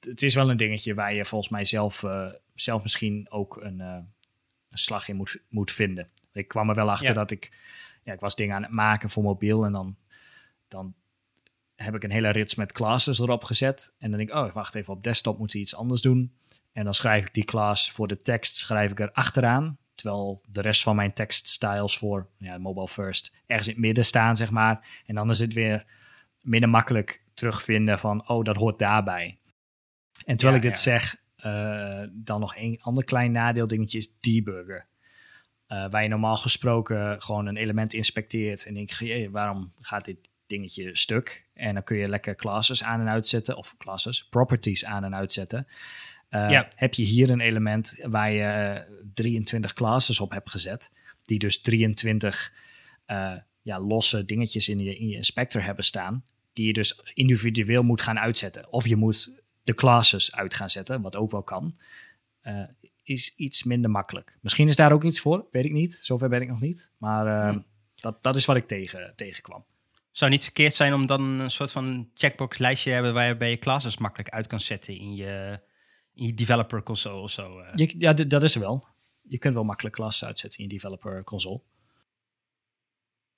[0.00, 3.80] het is wel een dingetje waar je volgens mij zelf, eh, zelf misschien ook een,
[3.80, 3.98] eh,
[4.70, 6.08] een slag in moet, moet vinden.
[6.32, 7.14] Ik kwam er wel achter Ja.
[7.14, 7.52] dat ik,
[8.02, 9.96] ja, ik was dingen aan het maken voor mobiel en dan,
[10.68, 10.94] dan
[11.74, 13.94] heb ik een hele rits met classes erop gezet.
[13.98, 16.32] En dan denk ik, oh, wacht even, op desktop moet hij iets anders doen.
[16.72, 19.78] En dan schrijf ik die class voor de tekst, schrijf ik er achteraan.
[19.94, 24.36] Terwijl de rest van mijn tekststyles voor ja, mobile first ergens in het midden staan,
[24.36, 25.02] zeg maar.
[25.06, 25.86] En dan is het weer
[26.40, 29.38] minder makkelijk terugvinden van, oh, dat hoort daarbij.
[30.24, 30.90] En terwijl Ja, ik dit ja.
[30.90, 34.86] zeg, eh, dan nog een ander klein nadeel dingetje is debuggen.
[35.66, 40.04] Eh, waar je normaal gesproken gewoon een element inspecteert en denk je, "Jee, waarom gaat
[40.04, 40.16] dit
[40.46, 41.46] dingetje stuk?
[41.54, 45.66] En dan kun je lekker classes aan en uitzetten, of classes, properties aan en uitzetten.
[46.28, 46.68] Eh, Ja.
[46.74, 48.82] Heb je hier een element waar je eh,
[49.14, 50.92] 23 classes op hebt gezet,
[51.24, 52.52] die dus 23
[53.06, 57.82] eh, ja, losse dingetjes in je, in je inspector hebben staan, die je dus individueel
[57.82, 58.72] moet gaan uitzetten.
[58.72, 59.30] Of je moet
[59.68, 61.76] de classes uit gaan zetten, wat ook wel kan.
[62.40, 62.62] Eh,
[63.02, 64.38] is iets minder makkelijk.
[64.40, 65.98] Misschien is daar ook iets voor, weet ik niet.
[66.02, 66.90] Zover ben ik nog niet.
[66.98, 67.56] Maar eh,
[67.94, 69.64] dat, dat is wat ik tegen, tegenkwam.
[70.10, 73.58] Zou niet verkeerd zijn om dan een soort van checkbox lijstje te hebben waarbij je
[73.58, 75.60] classes makkelijk uit kan zetten in je,
[76.14, 77.58] in je developer console of zo.
[77.60, 77.72] eh.
[77.74, 78.86] Je, ja, dat is er wel.
[79.22, 81.60] Je kunt wel makkelijk classes uitzetten in je developer console.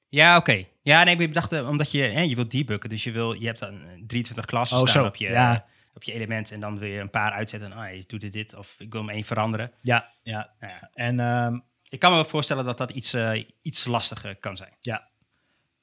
[0.09, 0.65] Ja, oké.
[0.83, 3.59] Ja, nee, ik dacht, omdat je, hè, je wilt debuggen, dus je, wil, je hebt
[3.59, 5.67] dan eh, 23 classes Oh, staan zo, op je, ja.
[6.01, 7.73] Op je element en dan wil je een paar uitzetten.
[7.73, 9.73] Ah, je doet dit, of ik wil hem één veranderen.
[9.83, 10.55] Ja, ja.
[10.61, 10.91] Nou ja.
[10.95, 14.77] En, ehm, Ik kan me wel voorstellen dat dat iets, eh, iets lastiger kan zijn.
[14.81, 15.09] ja.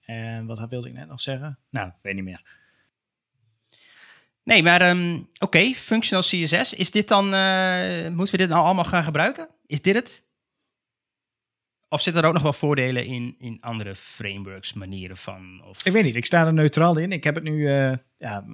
[0.05, 1.59] En wat wilde ik net nog zeggen?
[1.69, 2.41] Nou, weet niet meer.
[4.43, 6.73] Nee, maar ehm, oké, functional CSS.
[6.73, 9.49] Is dit dan, eh, moeten we dit nou allemaal gaan gebruiken?
[9.65, 10.25] Is dit het?
[11.89, 15.63] Of zitten er ook nog wel voordelen in, in andere frameworks, manieren van?
[15.63, 15.85] Of...
[15.85, 17.11] Ik weet niet, ik sta er neutraal in.
[17.11, 18.45] Ik heb het nu, eh, ja,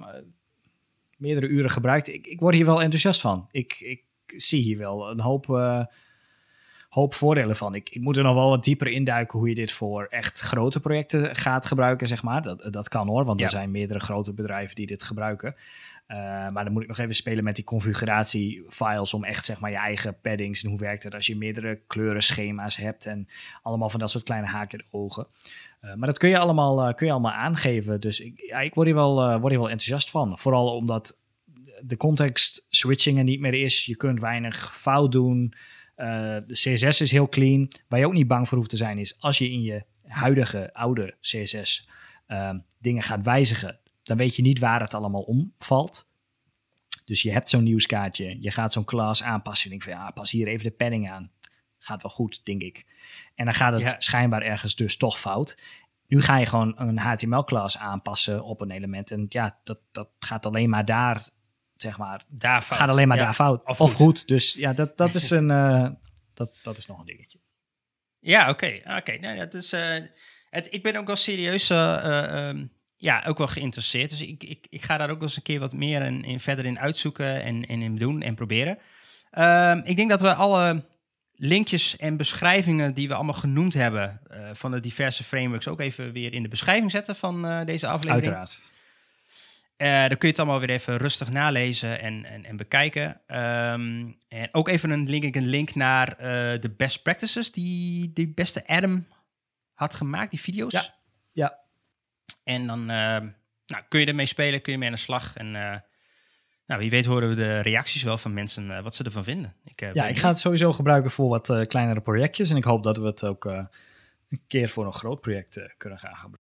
[1.24, 2.08] meerdere uren gebruikt.
[2.08, 3.48] Ik, ik word hier wel enthousiast van.
[3.50, 5.84] Ik, ik zie hier wel een hoop, uh,
[6.88, 7.74] hoop voordelen van.
[7.74, 10.80] Ik, ik moet er nog wel wat dieper induiken hoe je dit voor echt grote
[10.80, 12.42] projecten gaat gebruiken, zeg maar.
[12.42, 15.54] Dat, dat kan hoor, want er zijn meerdere grote bedrijven die dit gebruiken.
[16.08, 16.16] Uh,
[16.48, 19.76] maar dan moet ik nog even spelen met die configuratiefiles om echt zeg maar je
[19.76, 23.28] eigen paddings en hoe werkt het als je meerdere kleurenschema's hebt en
[23.62, 25.26] allemaal van dat soort kleine haken in de ogen.
[25.84, 28.00] Uh, maar dat kun je allemaal, uh, kun je allemaal aangeven.
[28.00, 30.38] Dus ik, ik word, hier wel, word hier wel enthousiast van.
[30.38, 31.18] Vooral omdat
[31.80, 33.84] de context switching er niet meer is.
[33.84, 35.54] Je kunt weinig fout doen.
[35.96, 37.70] de CSS is heel clean.
[37.88, 40.74] Waar je ook niet bang voor hoeft te zijn is als je in je huidige
[40.74, 41.88] oude CSS
[42.78, 46.06] dingen gaat wijzigen dan weet je niet waar het allemaal omvalt.
[47.04, 49.70] Dus je hebt zo'n nieuwskaartje, je gaat zo'n klas aanpassen.
[49.70, 51.30] Je denkt van ja, pas hier even de padding aan.
[51.84, 52.84] Gaat wel goed, denk ik.
[53.34, 55.56] En dan gaat het schijnbaar ergens dus toch fout.
[56.06, 59.10] Nu ga je gewoon een HTML-klas aanpassen op een element.
[59.10, 61.28] En ja, dat, dat gaat alleen maar daar,
[61.76, 62.78] zeg maar, daar fout.
[62.78, 63.78] gaat alleen maar daar fout.
[63.78, 64.28] Of, goed.
[64.28, 65.88] Dus ja, dat, dat, is een, uh,
[66.34, 67.38] dat, dat is nog een dingetje.
[68.18, 68.80] Ja, oké.
[68.96, 69.18] oké.
[69.18, 69.96] Nou, dat is, uh,
[70.50, 74.10] het, ik ben ook wel serieus uh, um, ja, ook wel geïnteresseerd.
[74.10, 76.64] Dus ik, ik, ik ga daar ook eens een keer wat meer in, in verder
[76.64, 78.78] in uitzoeken en, en in doen en proberen.
[79.30, 80.84] Ehm, ik denk dat we alle
[81.36, 86.12] linkjes en beschrijvingen die we allemaal genoemd hebben uh, van de diverse frameworks ook even
[86.12, 88.36] weer in de beschrijving zetten van uh, deze aflevering.
[88.36, 88.60] Uiteraard.
[89.76, 93.08] Uh, dan kun je het allemaal weer even rustig nalezen en, en, en bekijken.
[93.08, 96.16] Um, en ook even een link, een link naar
[96.60, 99.06] de best practices die die beste Adam
[99.74, 100.72] had gemaakt, die video's.
[100.72, 100.94] Ja,
[101.32, 101.58] ja.
[102.44, 105.36] En dan nou, kun je ermee spelen, kun je mee aan de slag.
[105.36, 105.82] En
[106.66, 109.54] nou, wie weet horen we de reacties wel van mensen uh, wat ze ervan vinden.
[109.64, 112.50] Ik, ja, ik ga het sowieso gebruiken voor wat kleinere projectjes.
[112.50, 116.14] En ik hoop dat we het ook een keer voor een groot project kunnen gaan
[116.14, 116.42] gebruiken.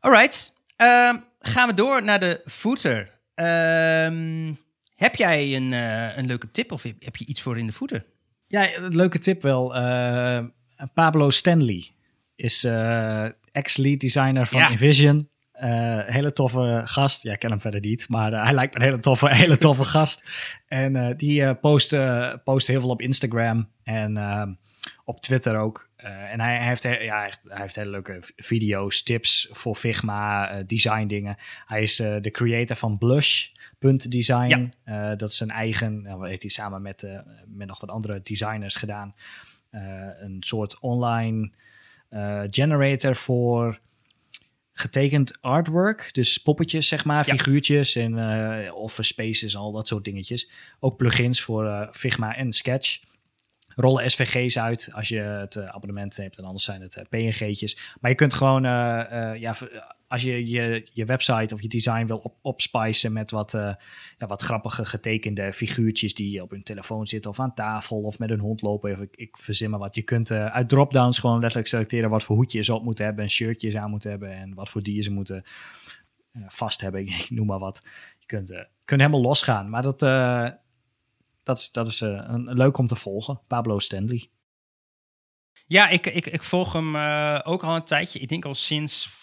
[0.00, 3.18] Alright, ehm, gaan we door naar de footer.
[3.34, 4.54] Ehm,
[4.94, 5.72] heb jij een,
[6.18, 8.04] een leuke tip of heb je iets voor in de footer?
[8.46, 9.68] Ja, een leuke tip wel.
[10.94, 11.90] Pablo Stanley
[12.34, 12.64] is
[13.52, 14.70] ex-lead designer van ja.
[14.70, 15.28] Envision.
[15.62, 17.22] Uh, hele toffe gast.
[17.22, 19.56] Ja, ik ken hem verder niet, maar uh, hij lijkt me een hele toffe, hele
[19.56, 20.24] toffe gast.
[20.68, 21.96] En uh, die post,
[22.44, 24.58] post heel veel op Instagram en
[25.04, 25.88] op Twitter ook.
[25.96, 31.36] en hij, hij, heeft, ja, hij heeft hele leuke video's, tips voor Figma, design dingen.
[31.66, 34.72] Hij is de creator van Blush.design.
[34.84, 35.14] Ja.
[35.14, 37.06] dat is zijn eigen, nou, heeft hij samen met,
[37.46, 39.14] met nog wat andere designers gedaan.
[39.70, 41.50] een soort online
[42.50, 43.80] generator voor
[44.74, 46.08] getekend artwork.
[46.12, 50.50] Dus poppetjes, zeg maar, figuurtjes en uh, office spaces, al dat soort dingetjes.
[50.80, 53.00] Ook plugins voor uh, Figma en Sketch.
[53.76, 57.78] Rollen SVG's uit als je het abonnement hebt en anders zijn het PNG'tjes.
[58.00, 59.56] Maar je kunt gewoon ja,
[60.14, 63.74] als je, je je website of je design wil op, opspicen met wat, uh,
[64.18, 68.30] ja, wat grappige getekende figuurtjes die op hun telefoon zitten of aan tafel of met
[68.30, 68.92] een hond lopen.
[68.92, 69.94] Of ik, ik verzin maar wat.
[69.94, 73.24] Je kunt uh, uit dropdowns gewoon letterlijk selecteren wat voor hoedjes ze op moeten hebben
[73.24, 75.44] en shirtjes aan moeten hebben en wat voor dieren ze moeten
[76.32, 77.00] uh, vast hebben.
[77.06, 77.82] Ik, noem maar wat.
[78.18, 78.48] Je kunt,
[78.84, 79.70] kunt helemaal losgaan.
[79.70, 79.98] Maar dat,
[81.42, 83.40] dat is, dat is een, leuk om te volgen.
[83.46, 84.26] Pablo Stanley.
[85.66, 86.96] Ja, ik, ik, ik volg hem
[87.44, 88.18] ook al een tijdje.
[88.18, 89.22] Ik denk al sinds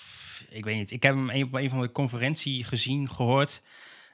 [0.49, 0.91] ik weet niet.
[0.91, 3.63] Ik heb hem op een van de conferentie gezien, gehoord.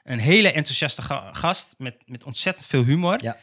[0.04, 1.02] Een hele enthousiaste
[1.32, 3.22] gast met, met ontzettend veel humor.
[3.22, 3.36] Ja.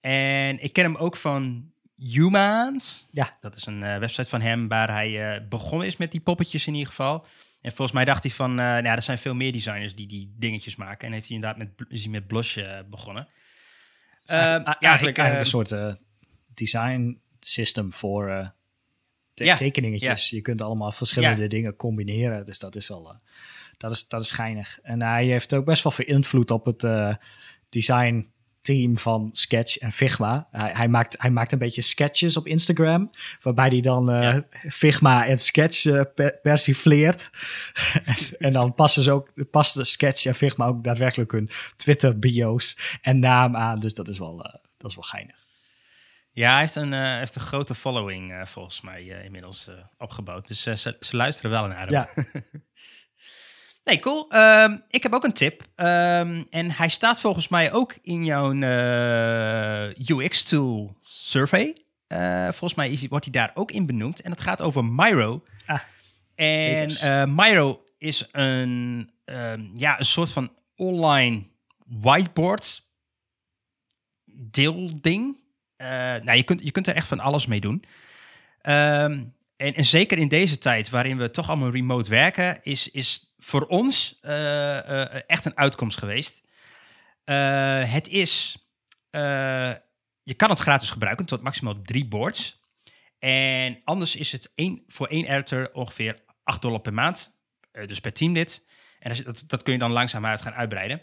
[0.00, 3.08] En ik ken hem ook van Humans.
[3.10, 3.36] Ja.
[3.40, 6.66] Dat is een uh, website van hem waar hij uh, begonnen is met die poppetjes
[6.66, 7.26] in ieder geval.
[7.60, 10.34] En volgens mij dacht hij van, uh, nou, er zijn veel meer designers die die
[10.38, 11.06] dingetjes maken.
[11.06, 12.58] En heeft hij inderdaad met, is hij met Blush
[12.90, 13.28] begonnen.
[14.24, 15.98] eigenlijk, ja, eigenlijk, eigenlijk een soort
[16.54, 18.54] design system voor
[19.36, 20.30] te tekeningetjes.
[20.30, 22.44] Je kunt allemaal verschillende dingen combineren.
[22.44, 23.18] Dus dat is wel, uh,
[23.76, 24.78] dat is, dat is schijnig.
[24.82, 27.14] En hij heeft ook best wel veel invloed op het uh,
[27.68, 28.30] design
[28.60, 30.48] team van Sketch en Figma.
[30.50, 33.10] Hij, hij, maakt, hij maakt een beetje sketches op Instagram,
[33.42, 37.30] waarbij hij dan uh, Figma en Sketch uh, per persifleert.
[38.38, 42.98] en dan passen ze ook, past de Sketch en Figma ook daadwerkelijk hun Twitter bio's
[43.00, 43.78] en naam aan.
[43.78, 45.45] Dus dat is wel, uh, dat is wel geinig.
[46.36, 49.68] Ja, hij heeft een, uh, heeft een grote following uh, volgens mij uh, inmiddels
[49.98, 50.48] opgebouwd.
[50.48, 51.90] Dus ze, ze, luisteren wel naar hem.
[51.90, 52.08] Ja.
[53.84, 54.34] nee, cool.
[54.34, 55.62] Um, ik heb ook een tip.
[55.76, 58.52] Um, en hij staat volgens mij ook in jouw
[60.08, 61.76] UX-tool survey.
[62.42, 64.20] volgens mij is, wordt hij daar ook in benoemd.
[64.20, 65.44] En het gaat over Miro.
[65.66, 65.80] Ah,
[66.34, 71.46] en Miro is een, um, ja, een soort van online
[71.86, 72.82] whiteboard
[74.24, 75.44] deelding.
[75.78, 75.88] Uh,
[76.22, 77.84] nou, je kunt, je kunt er echt van alles mee doen.
[78.62, 83.34] Um, en, en zeker in deze tijd waarin we toch allemaal remote werken, is, is
[83.38, 86.42] voor ons eh, eh, echt een uitkomst geweest.
[87.24, 88.56] Eh, het is,
[89.10, 89.72] eh,
[90.22, 92.60] je kan het gratis gebruiken tot maximaal drie boards.
[93.18, 97.38] En anders is het één, voor één editor ongeveer 8 dollar per maand,
[97.70, 98.66] eh, dus per teamlid.
[98.98, 101.02] En dat, dat, kun je dan langzaam uit gaan uitbreiden.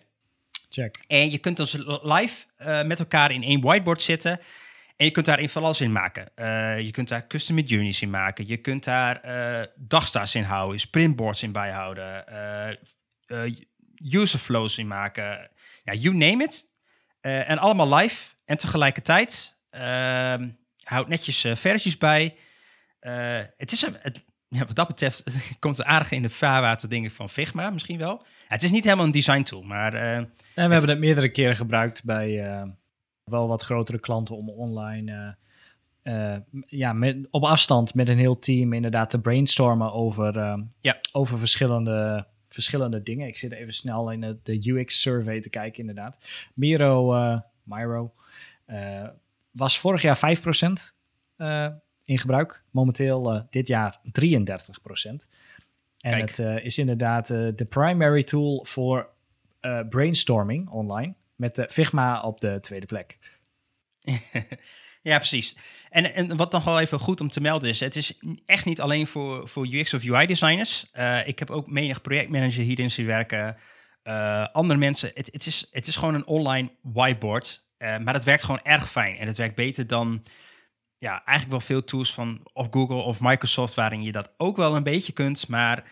[0.70, 1.04] Check.
[1.08, 4.40] En je kunt dus live eh, met elkaar in één whiteboard zitten.
[5.04, 6.32] En je kunt daarin van alles in maken.
[6.36, 8.48] Eh, je kunt daar custom journeys in maken.
[8.48, 12.28] Je kunt daar eh dagstarts in houden, sprintboards in bijhouden.
[13.26, 13.54] eh,
[14.12, 15.52] user flows in maken.
[15.84, 16.72] Ja, you name it.
[17.22, 18.36] En allemaal live.
[18.46, 20.50] En tegelijkertijd ehm
[20.84, 22.36] houd netjes versies bij.
[23.58, 25.24] Het is een, het, ja, wat dat betreft
[25.60, 28.26] komt het aardig in de vaarwater dingen van Figma misschien wel.
[28.26, 31.56] Ja, het is niet helemaal een design tool, maar En we hebben het meerdere keren
[31.56, 32.40] gebruikt bij
[33.24, 35.36] wel wat grotere klanten om online,
[36.04, 40.58] eh, eh, ja, met, op afstand met een heel team inderdaad te brainstormen over, eh,
[40.80, 40.98] Ja.
[41.12, 43.28] over verschillende, verschillende dingen.
[43.28, 46.18] Ik zit even snel in de UX survey te kijken inderdaad.
[46.54, 47.14] Miro,
[47.64, 48.14] Miro
[49.52, 50.98] was vorig jaar 5%
[51.36, 51.68] eh,
[52.04, 52.64] in gebruik.
[52.72, 55.30] Momenteel dit jaar 33%.
[56.00, 56.36] En Kijk.
[56.38, 59.10] het is inderdaad de primary tool voor
[59.90, 61.14] brainstorming online.
[61.36, 63.18] Met de Figma op de tweede plek.
[65.02, 65.56] ja, precies.
[65.90, 68.82] En, en wat nog wel even goed om te melden is, het is echt niet
[68.82, 70.90] alleen voor, voor UX of UI designers.
[70.92, 73.58] Eh, ik heb ook menig projectmanager hierin zien werken.
[74.04, 75.12] Eh, andere mensen.
[75.14, 77.64] Het, het, is, het is gewoon een online whiteboard.
[77.78, 79.18] Eh, maar het werkt gewoon erg fijn.
[79.18, 80.24] En het werkt beter dan
[80.98, 84.76] ja, eigenlijk wel veel tools van of Google of Microsoft, waarin je dat ook wel
[84.76, 85.48] een beetje kunt.
[85.48, 85.84] Maar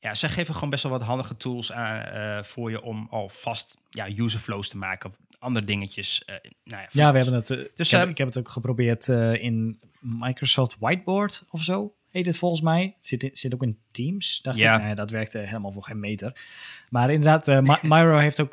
[0.00, 3.76] ja, ze geven gewoon best wel wat handige tools aan, eh, voor je om alvast
[3.90, 5.10] ja, user flows te maken.
[5.10, 6.24] Of andere dingetjes.
[6.24, 6.34] eh,
[6.64, 7.50] nou ja, Ja, we hebben het.
[7.50, 11.92] eh, Dus, ik, heb, ehm, ik heb het ook geprobeerd in Microsoft Whiteboard of zo.
[12.10, 12.94] Heet het volgens mij.
[12.96, 14.40] Het zit, in- zit ook in Teams.
[14.42, 14.76] Dacht Ja.
[14.76, 16.40] ik, nee, dat werkte helemaal voor geen meter.
[16.90, 18.52] Maar inderdaad, Mi- Miro heeft ook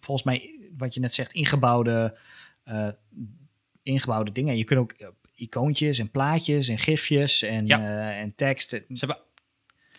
[0.00, 2.16] volgens mij, wat je net zegt, ingebouwde,
[3.82, 4.56] ingebouwde dingen.
[4.56, 4.94] Je kunt ook
[5.34, 8.10] icoontjes en plaatjes en gifjes en, Ja.
[8.12, 8.70] en tekst.
[8.70, 9.18] Ze hebben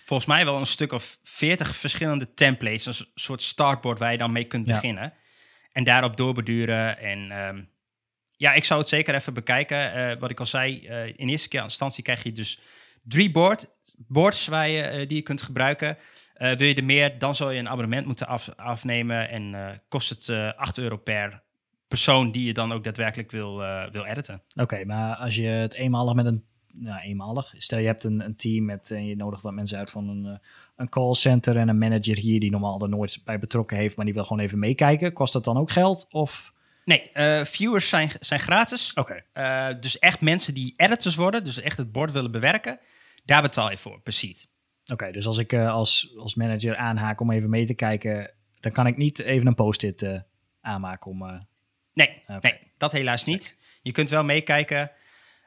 [0.07, 2.85] volgens mij wel een stuk of veertig verschillende templates.
[2.85, 4.73] Een soort startboard waar je dan mee kunt Ja.
[4.73, 5.13] beginnen.
[5.71, 6.97] En daarop doorbeduren.
[6.99, 7.61] En ehm,
[8.37, 9.93] ja, ik zou het zeker even bekijken.
[9.93, 12.59] Eh, wat ik al zei, eh, in eerste keer instantie krijg je dus
[13.03, 15.97] drie board, boards waar je, eh, die je kunt gebruiken.
[16.37, 19.29] Wil je er meer, dan zal je een abonnement moeten af, afnemen.
[19.29, 21.43] En kost het eh 8 euro per
[21.87, 23.57] persoon die je dan ook daadwerkelijk wil,
[23.91, 24.43] wil editen.
[24.55, 26.45] Oké, maar als je het eenmalig met een.
[26.79, 27.53] Nou, eenmalig.
[27.57, 28.91] Stel je hebt een, een team met.
[28.91, 30.37] en je nodigt wat mensen uit van een, eh,
[30.75, 34.13] een callcenter en een manager hier die normaal er nooit bij betrokken heeft, maar die
[34.13, 35.13] wil gewoon even meekijken.
[35.13, 36.07] Kost dat dan ook geld?
[36.09, 36.53] Of.
[36.85, 38.93] Nee, eh, viewers zijn, zijn gratis.
[38.93, 39.23] Oké.
[39.33, 42.79] Uh, dus echt mensen die editors worden, dus echt het bord willen bewerken,
[43.25, 44.47] daar betaal je voor seat.
[44.91, 48.71] Oké, dus als ik eh, als, als manager aanhaak om even mee te kijken, dan
[48.71, 50.19] kan ik niet even een post-it eh,
[50.61, 51.21] aanmaken om.
[51.27, 51.39] eh,
[51.93, 53.57] Nee, nee, dat helaas niet.
[53.81, 54.91] Je kunt wel meekijken.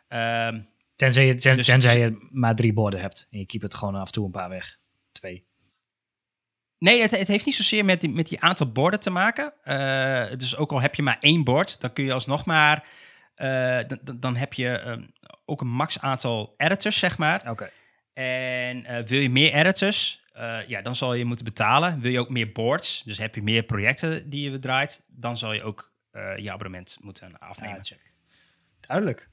[0.08, 0.60] Ehm,
[1.00, 3.94] tenzij je, ten- Dus- tenzij je maar drie borden hebt en je keept het gewoon
[3.94, 4.78] af en toe een paar weg.
[5.12, 5.46] Twee.
[6.78, 9.52] nee, het, het heeft niet zozeer met die, met die aantal borden te maken.
[9.62, 12.86] Eh, dus ook al heb je maar één bord, dan kun je alsnog maar...
[13.34, 13.80] eh,
[14.16, 15.06] dan- heb je ehm,
[15.44, 17.50] ook een max aantal editors, zeg maar.
[17.50, 17.70] Oké.
[18.12, 20.24] En eh, wil je meer editors,
[20.66, 22.00] ja, dan zal je moeten betalen.
[22.00, 25.52] Wil je ook meer boards, dus heb je meer projecten die je draait, dan zal
[25.52, 25.92] je ook
[26.36, 27.76] je abonnement moeten afnemen.
[27.78, 28.00] Ah, check.
[28.80, 29.29] Duidelijk.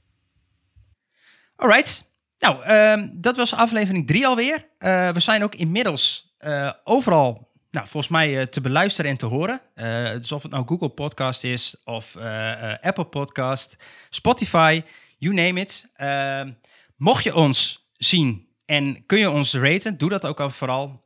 [1.58, 2.10] Alright.
[2.38, 4.66] Nou, ehm, dat was aflevering 3 alweer.
[4.78, 9.26] Eh, we zijn ook inmiddels eh, overal, nou, volgens mij eh, te beluisteren en te
[9.26, 9.60] horen.
[10.20, 12.16] Dus of het nou Google Podcast is, of
[12.80, 13.76] Apple Podcast,
[14.10, 14.82] Spotify,
[15.16, 15.90] you name it.
[15.94, 16.52] Ehm,
[16.96, 21.02] mocht je ons zien en kun je ons raten, doe dat ook al vooral.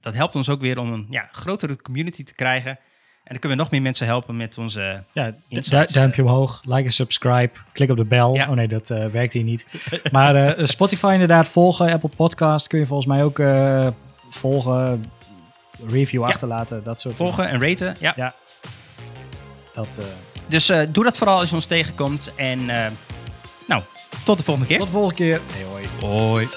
[0.00, 2.78] Dat helpt ons ook weer om een ja, grotere community te krijgen.
[3.24, 5.04] En dan kunnen we nog meer mensen helpen met onze...
[5.12, 8.34] Ja, du- duimpje omhoog, like en subscribe, klik op de bel.
[8.34, 8.48] Ja.
[8.48, 9.66] Oh nee, dat eh, werkt hier niet.
[10.12, 13.86] Maar eh, Spotify inderdaad volgen, Apple Podcast kun je volgens mij ook eh,
[14.28, 15.04] volgen,
[15.88, 16.26] review Ja.
[16.28, 18.12] achterlaten, dat soort Volgen en raten, ja.
[18.16, 18.34] Ja.
[19.72, 20.04] Dat, eh,
[20.46, 22.32] Dus eh, doe dat vooral als je ons tegenkomt.
[22.36, 22.90] En eh,
[23.68, 23.82] nou,
[24.24, 24.78] tot de volgende keer.
[24.78, 25.40] tot de volgende keer.
[25.52, 25.84] Hey, hoi.
[26.12, 26.48] Hoi.